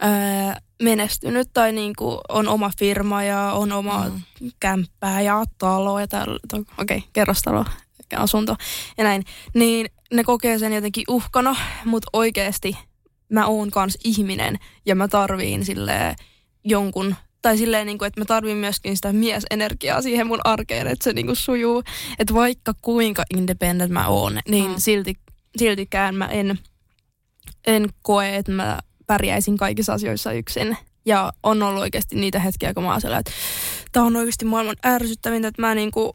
ää, 0.00 0.60
menestynyt 0.82 1.48
tai 1.52 1.72
niinku 1.72 2.20
on 2.28 2.48
oma 2.48 2.70
firma 2.78 3.22
ja 3.22 3.52
on 3.52 3.72
oma 3.72 4.08
Mm. 4.40 4.50
kämppää 4.60 5.20
ja 5.20 5.44
talo 5.58 6.00
ja 6.00 6.06
to- 6.06 6.24
okei, 6.78 6.96
okay, 6.96 7.00
kerrostalo, 7.12 7.64
asunto 8.16 8.56
ja 8.98 9.04
näin, 9.04 9.24
niin 9.54 9.86
ne 10.14 10.24
kokee 10.24 10.58
sen 10.58 10.72
jotenkin 10.72 11.04
uhkana, 11.08 11.56
mutta 11.84 12.08
oikeasti 12.12 12.78
mä 13.28 13.46
oon 13.46 13.70
kans 13.70 13.98
ihminen 14.04 14.58
ja 14.86 14.94
mä 14.94 15.08
tarviin 15.08 15.64
silleen 15.64 16.16
jonkun 16.64 17.14
tai 17.42 17.58
silleen, 17.58 17.86
niin 17.86 17.98
kuin, 17.98 18.06
että 18.06 18.20
mä 18.20 18.24
tarvin 18.24 18.56
myöskin 18.56 18.96
sitä 18.96 19.12
miesenergiaa 19.12 20.02
siihen 20.02 20.26
mun 20.26 20.40
arkeen, 20.44 20.86
että 20.86 21.04
se 21.04 21.12
niin 21.12 21.26
kuin 21.26 21.36
sujuu. 21.36 21.82
Että 22.18 22.34
vaikka 22.34 22.74
kuinka 22.82 23.22
independent 23.36 23.92
mä 23.92 24.08
oon, 24.08 24.38
niin 24.48 24.70
mm. 24.70 24.74
silti, 24.78 25.14
siltikään 25.56 26.14
mä 26.14 26.26
en, 26.26 26.58
en 27.66 27.88
koe, 28.02 28.36
että 28.36 28.52
mä 28.52 28.78
pärjäisin 29.06 29.56
kaikissa 29.56 29.92
asioissa 29.92 30.32
yksin. 30.32 30.76
Ja 31.04 31.32
on 31.42 31.62
ollut 31.62 31.82
oikeasti 31.82 32.16
niitä 32.16 32.38
hetkiä, 32.38 32.74
kun 32.74 32.82
mä 32.82 32.90
oon 32.90 33.18
että 33.18 33.32
tämä 33.92 34.06
on 34.06 34.16
oikeasti 34.16 34.44
maailman 34.44 34.76
ärsyttävintä, 34.86 35.48
että 35.48 35.62
mä 35.62 35.74
niin 35.74 35.90
kuin 35.90 36.12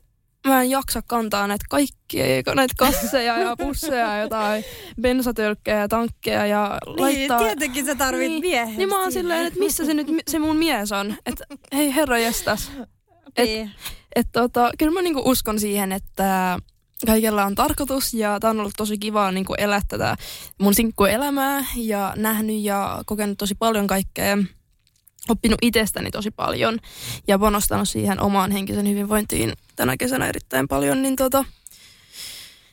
mä 0.48 0.62
en 0.62 0.70
jaksa 0.70 1.02
kantaa 1.08 1.48
näitä 1.48 1.66
kaikkia, 1.70 2.26
näitä 2.56 2.74
kasseja 2.78 3.38
ja 3.38 3.56
pusseja 3.58 4.16
ja 4.16 4.22
jotain 4.22 4.64
bensatölkkejä 5.02 5.80
ja 5.80 5.88
tankkeja 5.88 6.46
ja 6.46 6.80
niin, 6.86 7.02
laittaa... 7.02 7.40
tietenkin 7.40 7.86
sä 7.86 7.96
tarvit 7.96 8.30
niin, 8.30 8.42
miehen. 8.42 8.78
Niin 8.78 8.90
mä 8.90 9.02
oon 9.02 9.12
silleen, 9.12 9.46
että 9.46 9.60
missä 9.60 9.86
se 9.86 9.94
nyt 9.94 10.08
se 10.28 10.40
mun 10.40 10.58
mies 10.58 10.92
on. 10.92 11.16
Että 11.26 11.46
hei 11.74 11.96
herra 11.96 12.18
jestas. 12.18 12.72
Että 13.38 13.70
et, 14.16 14.28
tota, 14.32 14.72
kyllä 14.78 14.92
mä 14.92 15.02
niinku 15.02 15.22
uskon 15.26 15.60
siihen, 15.60 15.92
että 15.92 16.60
kaikella 17.06 17.46
on 17.46 17.56
tarkoitus 17.56 18.14
ja 18.14 18.40
tämä 18.40 18.52
on 18.52 18.60
ollut 18.60 18.74
tosi 18.78 18.98
kiva 18.98 19.32
niinku 19.32 19.54
elää 19.58 19.82
tätä 19.88 20.16
mun 20.62 20.74
sinkkuelämää 20.74 21.66
ja 21.76 22.14
nähnyt 22.18 22.62
ja 22.62 23.04
kokenut 23.06 23.38
tosi 23.38 23.56
paljon 23.56 23.88
kaikkea 23.88 24.38
oppinut 25.30 25.60
itsestäni 25.62 26.12
tosi 26.12 26.32
paljon 26.32 26.80
ja 27.28 27.40
panostanut 27.40 27.90
siihen 27.90 28.20
omaan 28.22 28.52
henkisen 28.52 28.90
hyvinvointiin 28.90 29.54
tänä 29.76 29.98
kesänä 29.98 30.28
erittäin 30.28 30.68
paljon, 30.68 31.02
niin 31.02 31.16
tota, 31.16 31.46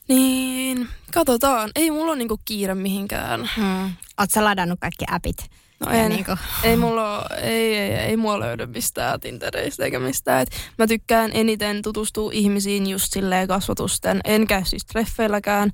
niin 0.09 0.89
katsotaan. 1.15 1.71
Ei 1.75 1.91
mulla 1.91 2.13
ole 2.13 2.19
niinku 2.19 2.41
kiire 2.45 2.75
mihinkään. 2.75 3.51
Hmm. 3.57 3.85
Oletko 4.19 4.35
sä 4.35 4.45
ladannut 4.45 4.81
kaikki 4.81 5.05
appit? 5.11 5.37
No 5.81 5.93
en. 5.93 6.09
Niinku. 6.09 6.33
Ei 6.63 6.77
mulla 6.77 7.19
ole, 7.19 7.41
ei, 7.41 7.77
ei, 7.77 7.93
ei 7.93 8.17
mulla 8.17 8.41
löydy 8.41 8.67
mistään 8.67 9.21
Tindereistä 9.21 9.85
eikä 9.85 9.99
mistään. 9.99 10.43
Et 10.43 10.51
mä 10.79 10.87
tykkään 10.87 11.31
eniten 11.35 11.83
tutustua 11.83 12.31
ihmisiin 12.33 12.87
just 12.87 13.13
silleen 13.13 13.49
kasvatusten. 13.49 14.21
En 14.25 14.47
käy 14.47 14.65
siis 14.65 14.85
treffeilläkään, 14.85 15.71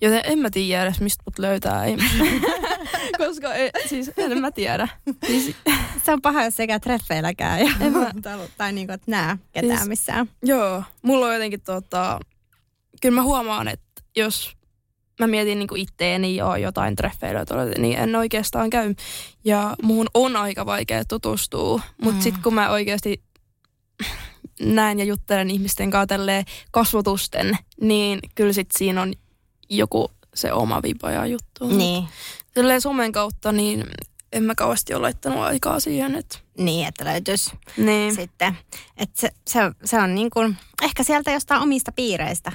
joten 0.00 0.20
en 0.24 0.38
mä 0.38 0.50
tiedä 0.50 0.82
edes 0.82 1.00
mistä 1.00 1.22
mut 1.26 1.38
löytää. 1.38 1.84
Ei. 1.84 1.96
Koska 3.26 3.54
ei, 3.54 3.70
siis 3.86 4.10
en 4.16 4.40
mä 4.40 4.50
tiedä. 4.50 4.88
Siis, 5.26 5.56
se 6.04 6.12
on 6.12 6.22
paha, 6.22 6.44
jos 6.44 6.56
sekä 6.56 6.80
treffeilläkään 6.80 7.60
ja 7.60 7.70
en 7.80 7.92
mä, 7.92 8.10
tai 8.56 8.72
niinku, 8.72 8.92
että 8.92 9.10
nää 9.10 9.38
ketään 9.52 9.78
siis, 9.78 9.88
missään. 9.88 10.30
Joo, 10.42 10.82
mulla 11.02 11.26
on 11.26 11.32
jotenkin 11.32 11.60
tota, 11.60 12.20
kyllä 13.02 13.14
mä 13.14 13.22
huomaan, 13.22 13.68
että 13.68 14.02
jos 14.16 14.56
mä 15.20 15.26
mietin 15.26 15.58
niin 15.58 15.76
itteeni 15.76 16.36
jo 16.36 16.56
jotain 16.56 16.96
treffeillä, 16.96 17.44
niin 17.78 17.98
en 17.98 18.16
oikeastaan 18.16 18.70
käy. 18.70 18.94
Ja 19.44 19.76
muun 19.82 20.06
on 20.14 20.36
aika 20.36 20.66
vaikea 20.66 21.04
tutustua, 21.04 21.80
mutta 22.02 22.18
mm. 22.18 22.22
sitten 22.22 22.42
kun 22.42 22.54
mä 22.54 22.70
oikeasti 22.70 23.22
näen 24.60 24.98
ja 24.98 25.04
juttelen 25.04 25.50
ihmisten 25.50 25.90
kanssa 25.90 26.16
kasvotusten, 26.70 27.58
niin 27.80 28.18
kyllä 28.34 28.52
sit 28.52 28.68
siinä 28.78 29.02
on 29.02 29.12
joku 29.68 30.10
se 30.34 30.52
oma 30.52 30.82
vipa 30.82 31.10
ja 31.10 31.26
juttu. 31.26 31.68
Niin. 31.68 32.08
Tälleen 32.58 32.80
somen 32.80 33.12
kautta, 33.12 33.52
niin 33.52 33.84
en 34.32 34.42
mä 34.42 34.54
kauheasti 34.54 34.94
ole 34.94 35.02
laittanut 35.02 35.38
aikaa 35.38 35.80
siihen. 35.80 36.14
Että... 36.14 36.38
Niin, 36.58 36.88
että 36.88 37.04
löytyisi 37.04 37.50
niin. 37.76 38.14
sitten. 38.14 38.58
Että 38.96 39.20
se, 39.20 39.30
se, 39.48 39.60
se 39.84 39.98
on 39.98 40.14
niin 40.14 40.30
kuin, 40.30 40.56
ehkä 40.82 41.02
sieltä 41.02 41.32
jostain 41.32 41.62
omista 41.62 41.92
piireistä 41.92 42.52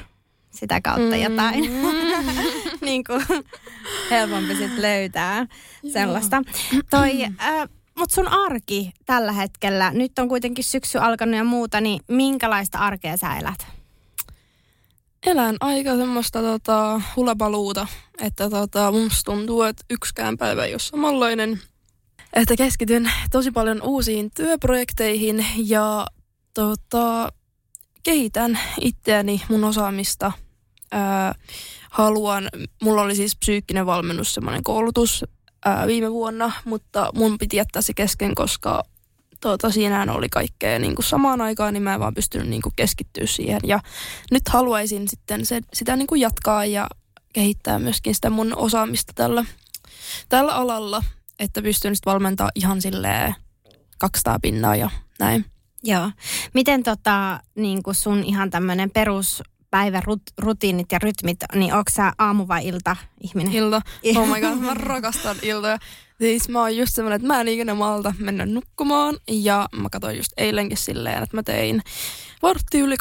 sitä 0.51 0.81
kautta 0.81 1.15
mm. 1.15 1.21
jotain 1.21 1.61
niin 2.85 3.03
kuin, 3.03 3.25
helpompi 4.09 4.55
sitten 4.55 4.81
löytää 4.81 5.47
sellaista. 5.93 6.41
Toi, 6.89 7.23
äh, 7.23 7.69
mutta 7.97 8.15
sun 8.15 8.27
arki 8.27 8.91
tällä 9.05 9.31
hetkellä, 9.31 9.91
nyt 9.91 10.19
on 10.19 10.29
kuitenkin 10.29 10.63
syksy 10.63 10.97
alkanut 10.97 11.35
ja 11.35 11.43
muuta, 11.43 11.81
niin 11.81 11.99
minkälaista 12.07 12.77
arkea 12.77 13.17
sä 13.17 13.37
elät? 13.37 13.67
Elän 15.25 15.57
aika 15.59 15.95
semmoista 15.95 16.41
tota, 16.41 17.01
hulapaluuta, 17.15 17.87
että 18.21 18.49
tota, 18.49 18.91
musta 18.91 19.31
tuntuu, 19.31 19.61
että 19.61 19.83
yksikään 19.89 20.37
päivä 20.37 20.65
ei 20.65 20.73
ole 20.73 20.79
samanlainen. 20.79 21.61
Että 22.33 22.55
keskityn 22.55 23.11
tosi 23.31 23.51
paljon 23.51 23.81
uusiin 23.81 24.31
työprojekteihin 24.35 25.45
ja 25.57 26.07
tota, 26.53 27.31
kehitän 28.03 28.59
itseäni, 28.81 29.41
mun 29.49 29.63
osaamista. 29.63 30.31
Ää, 30.91 31.35
haluan, 31.89 32.49
mulla 32.81 33.01
oli 33.01 33.15
siis 33.15 33.35
psyykkinen 33.35 33.85
valmennus, 33.85 34.33
semmoinen 34.33 34.63
koulutus 34.63 35.25
ää, 35.65 35.87
viime 35.87 36.11
vuonna, 36.11 36.51
mutta 36.65 37.09
mun 37.15 37.37
piti 37.37 37.57
jättää 37.57 37.81
se 37.81 37.93
kesken, 37.93 38.35
koska 38.35 38.83
tuota, 39.43 39.71
siinähän 39.71 40.09
oli 40.09 40.29
kaikkea 40.29 40.79
niin 40.79 40.95
kuin 40.95 41.05
samaan 41.05 41.41
aikaan, 41.41 41.73
niin 41.73 41.83
mä 41.83 41.93
en 41.93 41.99
vaan 41.99 42.13
pystynyt 42.13 42.47
niin 42.47 42.61
kuin 42.61 42.73
keskittyä 42.75 43.25
siihen. 43.25 43.59
Ja 43.63 43.79
nyt 44.31 44.49
haluaisin 44.49 45.07
sitten 45.07 45.45
se, 45.45 45.61
sitä 45.73 45.95
niin 45.95 46.07
kuin 46.07 46.21
jatkaa 46.21 46.65
ja 46.65 46.87
kehittää 47.33 47.79
myöskin 47.79 48.15
sitä 48.15 48.29
mun 48.29 48.53
osaamista 48.55 49.13
tällä, 49.15 49.45
tällä 50.29 50.55
alalla, 50.55 51.03
että 51.39 51.61
pystyn 51.61 51.95
sitten 51.95 52.11
valmentaa 52.11 52.49
ihan 52.55 52.81
silleen 52.81 53.35
200 53.97 54.39
pinnaa 54.41 54.75
ja 54.75 54.89
näin. 55.19 55.45
Joo. 55.83 56.11
Miten 56.53 56.83
tota, 56.83 57.39
niin 57.55 57.83
kuin 57.83 57.95
sun 57.95 58.23
ihan 58.23 58.49
tämmöinen 58.49 58.91
peruspäivärutiinit 59.73 60.91
ja 60.91 60.99
rytmit, 60.99 61.37
niin 61.55 61.73
onko 61.73 61.91
sä 61.91 62.13
aamu 62.17 62.47
vai 62.47 62.67
ilta 62.67 62.95
ihminen? 63.21 63.53
Ilta. 63.53 63.81
Oh 64.17 64.27
my 64.27 64.41
god, 64.41 64.57
mä 64.57 64.73
rakastan 64.73 65.35
iltoja. 65.41 65.77
Siis 66.19 66.49
mä 66.49 66.59
oon 66.59 66.77
just 66.77 66.95
semmoinen, 66.95 67.15
että 67.15 67.27
mä 67.27 67.41
en 67.41 67.47
ikinä 67.47 67.73
malta 67.73 68.13
mennä 68.19 68.45
nukkumaan. 68.45 69.17
Ja 69.27 69.69
mä 69.75 69.89
katsoin 69.89 70.17
just 70.17 70.31
eilenkin 70.37 70.77
silleen, 70.77 71.23
että 71.23 71.37
mä 71.37 71.43
tein 71.43 71.81
vartti 72.41 72.79
yli 72.79 72.95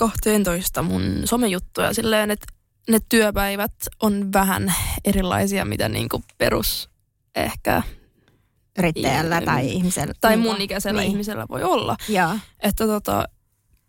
toista 0.45 0.83
mun 0.83 1.23
somejuttuja 1.25 1.95
silleen, 1.95 2.31
että 2.31 2.47
ne 2.91 2.99
työpäivät 3.09 3.75
on 4.03 4.33
vähän 4.33 4.75
erilaisia, 5.05 5.65
mitä 5.65 5.89
niinku 5.89 6.23
perus 6.39 6.91
ehkä 7.35 7.83
yrittäjällä 8.79 9.41
tai 9.41 9.69
ihmisellä. 9.69 10.15
Tai 10.21 10.37
niin 10.37 10.41
mun 10.41 10.61
ikäisellä 10.61 11.01
niin. 11.01 11.11
ihmisellä 11.11 11.47
voi 11.49 11.63
olla. 11.63 11.97
Ja. 12.09 12.39
Että 12.61 12.87
tota, 12.87 13.29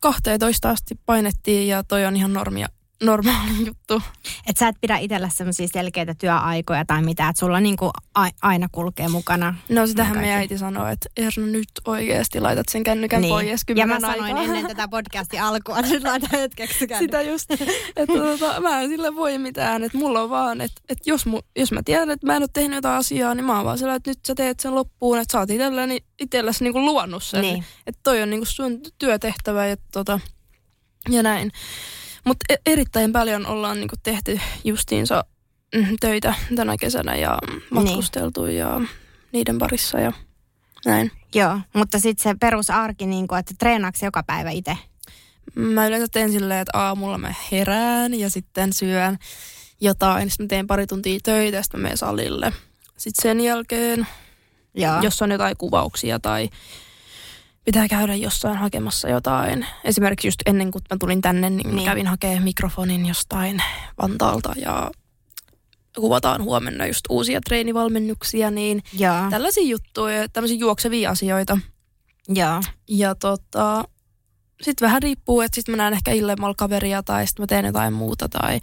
12 0.03 0.69
asti 0.69 0.95
painettiin 1.05 1.67
ja 1.67 1.83
toi 1.83 2.05
on 2.05 2.15
ihan 2.15 2.33
normia 2.33 2.67
normaali 3.05 3.65
juttu. 3.67 4.01
Että 4.47 4.59
sä 4.59 4.67
et 4.67 4.75
pidä 4.81 4.97
itsellä 4.97 5.29
semmoisia 5.33 5.67
selkeitä 5.73 6.13
työaikoja 6.13 6.85
tai 6.85 7.01
mitä, 7.03 7.29
että 7.29 7.39
sulla 7.39 7.59
niinku 7.59 7.91
a- 8.15 8.29
aina 8.41 8.67
kulkee 8.71 9.07
mukana. 9.09 9.55
No 9.69 9.87
sitähän 9.87 10.17
me 10.17 10.33
äiti 10.35 10.57
sanoi, 10.57 10.91
että 10.93 11.09
Erno 11.17 11.45
nyt 11.45 11.69
oikeasti 11.85 12.39
laitat 12.39 12.69
sen 12.69 12.83
kännykän 12.83 13.21
niin. 13.21 13.29
pois 13.33 13.63
Ja 13.75 13.87
mä 13.87 13.99
sanoin 13.99 14.23
aikaa. 14.23 14.43
ennen 14.43 14.67
tätä 14.67 14.87
podcastin 14.87 15.41
alkua, 15.41 15.79
että 15.79 15.91
nyt 15.91 16.03
laitan 16.03 16.29
hetkeksi 16.31 16.87
kännykän. 16.87 16.99
Sitä 16.99 17.31
just, 17.31 17.51
että 17.95 18.13
tota, 18.13 18.61
mä 18.61 18.81
en 18.81 18.89
sille 18.89 19.15
voi 19.15 19.37
mitään, 19.37 19.83
että 19.83 19.97
mulla 19.97 20.21
on 20.21 20.29
vaan, 20.29 20.61
että, 20.61 20.81
että 20.89 21.09
jos, 21.09 21.25
mu, 21.25 21.41
jos 21.55 21.71
mä 21.71 21.81
tiedän, 21.85 22.09
että 22.11 22.27
mä 22.27 22.35
en 22.35 22.41
ole 22.43 22.49
tehnyt 22.53 22.75
jotain 22.75 22.99
asiaa, 22.99 23.35
niin 23.35 23.45
mä 23.45 23.55
oon 23.55 23.65
vaan 23.65 23.77
sillä, 23.77 23.95
että 23.95 24.09
nyt 24.11 24.19
sä 24.27 24.35
teet 24.35 24.59
sen 24.59 24.75
loppuun, 24.75 25.19
että 25.19 25.31
sä 25.31 25.39
oot 25.39 25.49
itselläsi, 25.49 26.05
itselläsi 26.21 26.63
niinku 26.63 26.79
luonnut 26.85 27.23
sen. 27.23 27.41
Niin. 27.41 27.63
Että 27.87 27.99
toi 28.03 28.21
on 28.21 28.29
niinku 28.29 28.45
sun 28.45 28.81
työtehtävä 28.97 29.67
ja, 29.67 29.77
tota, 29.91 30.19
ja 31.09 31.23
näin. 31.23 31.51
Mutta 32.25 32.45
e- 32.49 32.71
erittäin 32.71 33.11
paljon 33.11 33.45
ollaan 33.45 33.77
niinku 33.79 33.95
tehty 34.03 34.39
justiinsa 34.63 35.25
mm, 35.75 35.95
töitä 35.99 36.33
tänä 36.55 36.75
kesänä 36.79 37.15
ja 37.15 37.37
matkusteltu 37.69 38.45
niin. 38.45 38.57
ja 38.57 38.81
niiden 39.31 39.59
parissa 39.59 39.99
ja 39.99 40.11
näin. 40.85 41.11
Joo, 41.35 41.59
mutta 41.73 41.99
sitten 41.99 42.23
se 42.23 42.37
perusarki, 42.39 43.05
niinku, 43.05 43.35
että 43.35 43.53
treenaako 43.59 43.97
joka 44.01 44.23
päivä 44.23 44.49
itse? 44.49 44.77
Mä 45.55 45.87
yleensä 45.87 46.07
teen 46.11 46.31
silleen, 46.31 46.59
että 46.59 46.77
aamulla 46.79 47.17
mä 47.17 47.33
herään 47.51 48.13
ja 48.13 48.29
sitten 48.29 48.73
syön 48.73 49.17
jotain. 49.81 50.29
Sitten 50.29 50.45
mä 50.45 50.47
teen 50.47 50.67
pari 50.67 50.87
tuntia 50.87 51.19
töitä 51.23 51.57
ja 51.57 51.63
sitten 51.63 51.79
mä 51.79 51.83
menen 51.83 51.97
salille. 51.97 52.53
Sitten 52.97 53.23
sen 53.23 53.41
jälkeen, 53.41 54.07
Joo. 54.73 55.01
jos 55.01 55.21
on 55.21 55.31
jotain 55.31 55.57
kuvauksia 55.57 56.19
tai 56.19 56.49
pitää 57.65 57.87
käydä 57.87 58.15
jossain 58.15 58.57
hakemassa 58.57 59.09
jotain. 59.09 59.65
Esimerkiksi 59.83 60.27
just 60.27 60.39
ennen 60.45 60.71
kuin 60.71 60.81
mä 60.91 60.97
tulin 60.99 61.21
tänne, 61.21 61.49
niin, 61.49 61.75
niin. 61.75 61.85
kävin 61.85 62.07
hakemaan 62.07 62.43
mikrofonin 62.43 63.05
jostain 63.05 63.63
Vantaalta 64.01 64.53
ja 64.55 64.91
kuvataan 65.95 66.43
huomenna 66.43 66.85
just 66.85 67.05
uusia 67.09 67.41
treenivalmennuksia, 67.41 68.51
niin 68.51 68.83
ja. 68.93 69.27
tällaisia 69.29 69.63
juttuja, 69.63 70.29
tämmöisiä 70.29 70.57
juoksevia 70.57 71.09
asioita. 71.09 71.57
Ja, 72.35 72.61
ja 72.89 73.15
tota, 73.15 73.83
sitten 74.61 74.85
vähän 74.85 75.03
riippuu, 75.03 75.41
että 75.41 75.55
sitten 75.55 75.73
mä 75.73 75.77
näen 75.77 75.93
ehkä 75.93 76.11
illemmalla 76.11 76.55
kaveria 76.57 77.03
tai 77.03 77.27
sitten 77.27 77.43
mä 77.43 77.47
teen 77.47 77.65
jotain 77.65 77.93
muuta 77.93 78.29
tai 78.29 78.59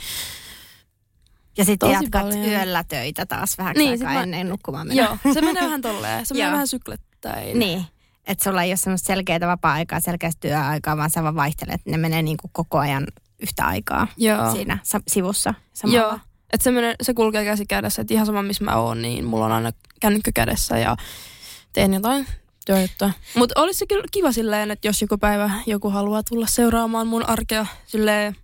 ja 1.56 1.64
sitten 1.64 1.90
jatkat 1.90 2.22
paljon. 2.22 2.44
yöllä 2.44 2.84
töitä 2.84 3.26
taas 3.26 3.58
vähän 3.58 3.76
niin, 3.76 3.90
aikaa 3.90 4.12
mä, 4.12 4.22
ennen 4.22 4.48
nukkumaan 4.48 4.96
Joo, 4.96 5.16
se 5.34 5.40
menee 5.40 5.64
vähän 5.68 5.82
tolleen. 5.82 6.26
Se 6.26 6.34
menee 6.34 6.52
vähän 6.52 6.68
syklettäin. 6.68 7.58
Niin. 7.58 7.84
Että 8.30 8.44
sulla 8.44 8.62
ei 8.62 8.70
ole 8.70 8.76
semmoista 8.76 9.06
selkeää 9.06 9.40
vapaa-aikaa, 9.40 10.00
selkeästä 10.00 10.40
työaikaa, 10.40 10.96
vaan 10.96 11.10
sä 11.10 11.22
vaan 11.22 11.34
vaihtelet. 11.34 11.80
Ne 11.84 11.96
menee 11.96 12.22
niin 12.22 12.36
kuin 12.36 12.50
koko 12.52 12.78
ajan 12.78 13.06
yhtä 13.42 13.66
aikaa 13.66 14.06
Joo. 14.16 14.52
siinä 14.52 14.78
sivussa 15.08 15.54
samalla. 15.72 16.00
Joo. 16.00 16.18
Että 16.52 16.64
se, 16.64 16.70
se 17.02 17.14
kulkee 17.14 17.44
käsi 17.44 17.66
kädessä, 17.66 18.02
että 18.02 18.14
ihan 18.14 18.26
sama 18.26 18.42
missä 18.42 18.64
mä 18.64 18.76
oon, 18.76 19.02
niin 19.02 19.24
mulla 19.24 19.44
on 19.44 19.52
aina 19.52 19.70
kännykkä 20.00 20.32
kädessä 20.32 20.78
ja 20.78 20.96
teen 21.72 21.94
jotain 21.94 22.26
työjuttuja. 22.66 23.12
Mutta 23.34 23.60
olisi 23.60 23.78
se 23.78 23.86
kyllä 23.86 24.04
kiva 24.10 24.32
silleen, 24.32 24.70
että 24.70 24.88
jos 24.88 25.02
joku 25.02 25.18
päivä 25.18 25.50
joku 25.66 25.90
haluaa 25.90 26.22
tulla 26.22 26.46
seuraamaan 26.46 27.06
mun 27.06 27.28
arkea 27.28 27.66
silleen, 27.86 28.36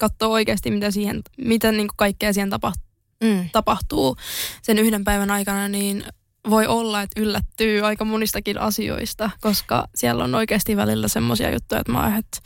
katsoa 0.00 0.28
oikeasti, 0.28 0.70
mitä, 0.70 0.90
siihen, 0.90 1.22
mitä 1.38 1.72
niin 1.72 1.88
kaikkea 1.96 2.32
siihen 2.32 2.50
tapahtuu, 2.50 2.84
mm. 3.24 3.48
tapahtuu 3.52 4.16
sen 4.62 4.78
yhden 4.78 5.04
päivän 5.04 5.30
aikana, 5.30 5.68
niin 5.68 6.04
voi 6.50 6.66
olla, 6.66 7.02
että 7.02 7.20
yllättyy 7.20 7.86
aika 7.86 8.04
monistakin 8.04 8.60
asioista, 8.60 9.30
koska 9.40 9.84
siellä 9.94 10.24
on 10.24 10.34
oikeasti 10.34 10.76
välillä 10.76 11.08
semmoisia 11.08 11.50
juttuja, 11.50 11.80
että 11.80 11.92
mä 11.92 12.16
että 12.18 12.38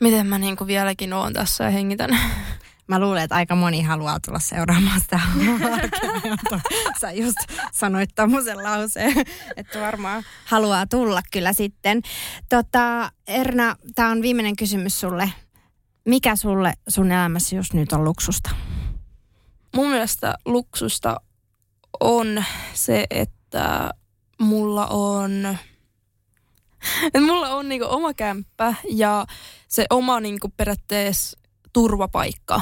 miten 0.00 0.26
mä 0.26 0.38
niin 0.38 0.56
vieläkin 0.66 1.12
oon 1.12 1.32
tässä 1.32 1.64
ja 1.64 1.70
hengitän. 1.70 2.18
Mä 2.88 3.00
luulen, 3.00 3.22
että 3.22 3.34
aika 3.34 3.54
moni 3.54 3.82
haluaa 3.82 4.20
tulla 4.20 4.38
seuraamaan 4.38 5.00
sitä 5.00 5.20
Sä 7.00 7.12
just 7.12 7.36
sanoit 7.72 8.10
tommosen 8.14 8.62
lauseen, 8.62 9.14
että 9.56 9.80
varmaan 9.80 10.22
haluaa 10.44 10.86
tulla 10.86 11.20
kyllä 11.32 11.52
sitten. 11.52 12.02
Tota, 12.48 13.12
Erna, 13.26 13.76
tämä 13.94 14.10
on 14.10 14.22
viimeinen 14.22 14.56
kysymys 14.56 15.00
sulle. 15.00 15.32
Mikä 16.04 16.36
sulle 16.36 16.72
sun 16.88 17.12
elämässä 17.12 17.56
just 17.56 17.72
nyt 17.72 17.92
on 17.92 18.04
luksusta? 18.04 18.50
Mun 19.74 19.90
mielestä 19.90 20.34
luksusta 20.44 21.20
on 22.00 22.44
se, 22.74 23.06
että 23.10 23.90
mulla 24.40 24.86
on 24.86 25.58
että 27.02 27.20
mulla 27.20 27.48
on 27.48 27.68
niinku 27.68 27.86
oma 27.90 28.14
kämppä 28.14 28.74
ja 28.90 29.26
se 29.68 29.86
oma 29.90 30.20
niinku 30.20 30.52
periaatteessa 30.56 31.38
turvapaikka 31.72 32.60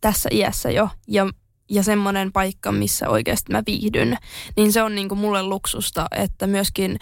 tässä 0.00 0.28
iässä 0.32 0.70
jo. 0.70 0.88
Ja, 1.08 1.30
ja 1.70 1.82
semmoinen 1.82 2.32
paikka, 2.32 2.72
missä 2.72 3.08
oikeasti 3.08 3.52
mä 3.52 3.62
viihdyn, 3.66 4.16
niin 4.56 4.72
se 4.72 4.82
on 4.82 4.94
niinku 4.94 5.14
mulle 5.14 5.42
luksusta, 5.42 6.06
että 6.16 6.46
myöskin, 6.46 6.98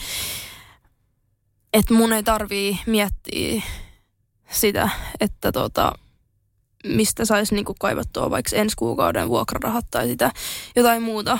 että 1.72 1.94
mun 1.94 2.12
ei 2.12 2.22
tarvii 2.22 2.78
miettiä 2.86 3.62
sitä, 4.50 4.90
että 5.20 5.52
tota, 5.52 5.92
mistä 6.88 7.24
saisi 7.24 7.54
niinku 7.54 7.74
kaivattua 7.80 8.30
vaikka 8.30 8.56
ensi 8.56 8.76
kuukauden 8.76 9.28
vuokrarahat 9.28 9.86
tai 9.90 10.06
sitä 10.06 10.30
jotain 10.76 11.02
muuta. 11.02 11.38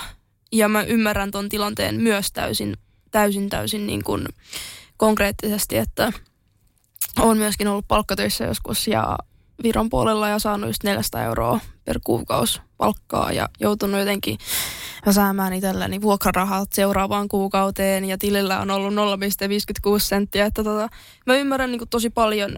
Ja 0.51 0.67
mä 0.67 0.83
ymmärrän 0.83 1.31
ton 1.31 1.49
tilanteen 1.49 2.01
myös 2.01 2.31
täysin, 2.31 2.77
täysin, 3.11 3.49
täysin 3.49 3.87
niin 3.87 4.03
kuin 4.03 4.25
konkreettisesti, 4.97 5.77
että 5.77 6.11
olen 7.19 7.37
myöskin 7.37 7.67
ollut 7.67 7.87
palkkatöissä 7.87 8.43
joskus 8.43 8.87
ja 8.87 9.17
Viron 9.63 9.89
puolella 9.89 10.29
ja 10.29 10.39
saanut 10.39 10.69
just 10.69 10.83
400 10.83 11.23
euroa 11.23 11.59
per 11.85 11.99
kuukausi 12.03 12.61
palkkaa 12.77 13.31
ja 13.31 13.49
joutunut 13.59 13.99
jotenkin 13.99 14.37
säämään 15.11 15.53
itselleni 15.53 16.01
vuokrarahat 16.01 16.73
seuraavaan 16.73 17.27
kuukauteen 17.27 18.05
ja 18.05 18.17
tilillä 18.17 18.59
on 18.59 18.71
ollut 18.71 18.93
0,56 18.93 19.99
senttiä. 19.99 20.45
Että 20.45 20.63
tota, 20.63 20.89
mä 21.25 21.35
ymmärrän 21.35 21.71
niin 21.71 21.89
tosi 21.89 22.09
paljon 22.09 22.55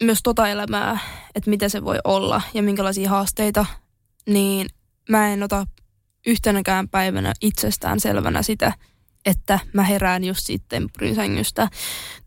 myös 0.00 0.18
tota 0.22 0.48
elämää, 0.48 0.98
että 1.34 1.50
mitä 1.50 1.68
se 1.68 1.84
voi 1.84 1.98
olla 2.04 2.42
ja 2.54 2.62
minkälaisia 2.62 3.10
haasteita, 3.10 3.66
niin 4.26 4.66
mä 5.08 5.28
en 5.28 5.42
ota 5.42 5.66
yhtenäkään 6.26 6.88
päivänä 6.88 7.32
itsestään 7.40 8.00
selvänä 8.00 8.42
sitä, 8.42 8.72
että 9.24 9.58
mä 9.72 9.82
herään 9.82 10.24
just 10.24 10.40
sitten 10.46 10.88
sängystä 11.14 11.68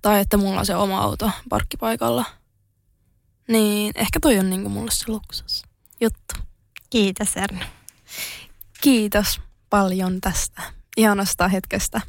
tai 0.02 0.20
että 0.20 0.38
mulla 0.38 0.60
on 0.60 0.66
se 0.66 0.76
oma 0.76 1.02
auto 1.02 1.32
parkkipaikalla. 1.50 2.26
Niin 3.48 3.92
ehkä 3.96 4.20
toi 4.20 4.40
on 4.40 4.50
niinku 4.50 4.70
mulle 4.70 4.92
se 4.92 5.06
luksus 5.08 5.64
juttu. 6.02 6.36
Kiitos 6.90 7.38
Erna. 7.38 7.66
Kiitos 8.82 9.42
paljon 9.70 10.22
tästä 10.22 10.62
ihanasta 10.98 11.48
hetkestä. 11.48 12.02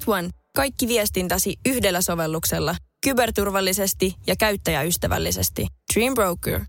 First 0.00 0.08
One. 0.08 0.30
Kaikki 0.56 0.88
viestintäsi 0.88 1.56
yhdellä 1.68 2.00
sovelluksella. 2.00 2.76
Kyberturvallisesti 3.04 4.14
ja 4.26 4.36
käyttäjäystävällisesti. 4.36 5.66
Dream 5.94 6.14
Broker. 6.14 6.60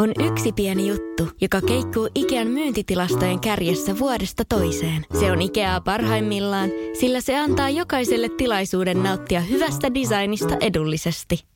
On 0.00 0.12
yksi 0.32 0.52
pieni 0.52 0.88
juttu, 0.88 1.28
joka 1.40 1.60
keikkuu 1.60 2.08
Ikean 2.14 2.46
myyntitilastojen 2.46 3.40
kärjessä 3.40 3.98
vuodesta 3.98 4.44
toiseen. 4.48 5.06
Se 5.20 5.32
on 5.32 5.42
Ikeaa 5.42 5.80
parhaimmillaan, 5.80 6.70
sillä 7.00 7.20
se 7.20 7.38
antaa 7.38 7.70
jokaiselle 7.70 8.28
tilaisuuden 8.28 9.02
nauttia 9.02 9.40
hyvästä 9.40 9.94
designista 9.94 10.56
edullisesti. 10.60 11.53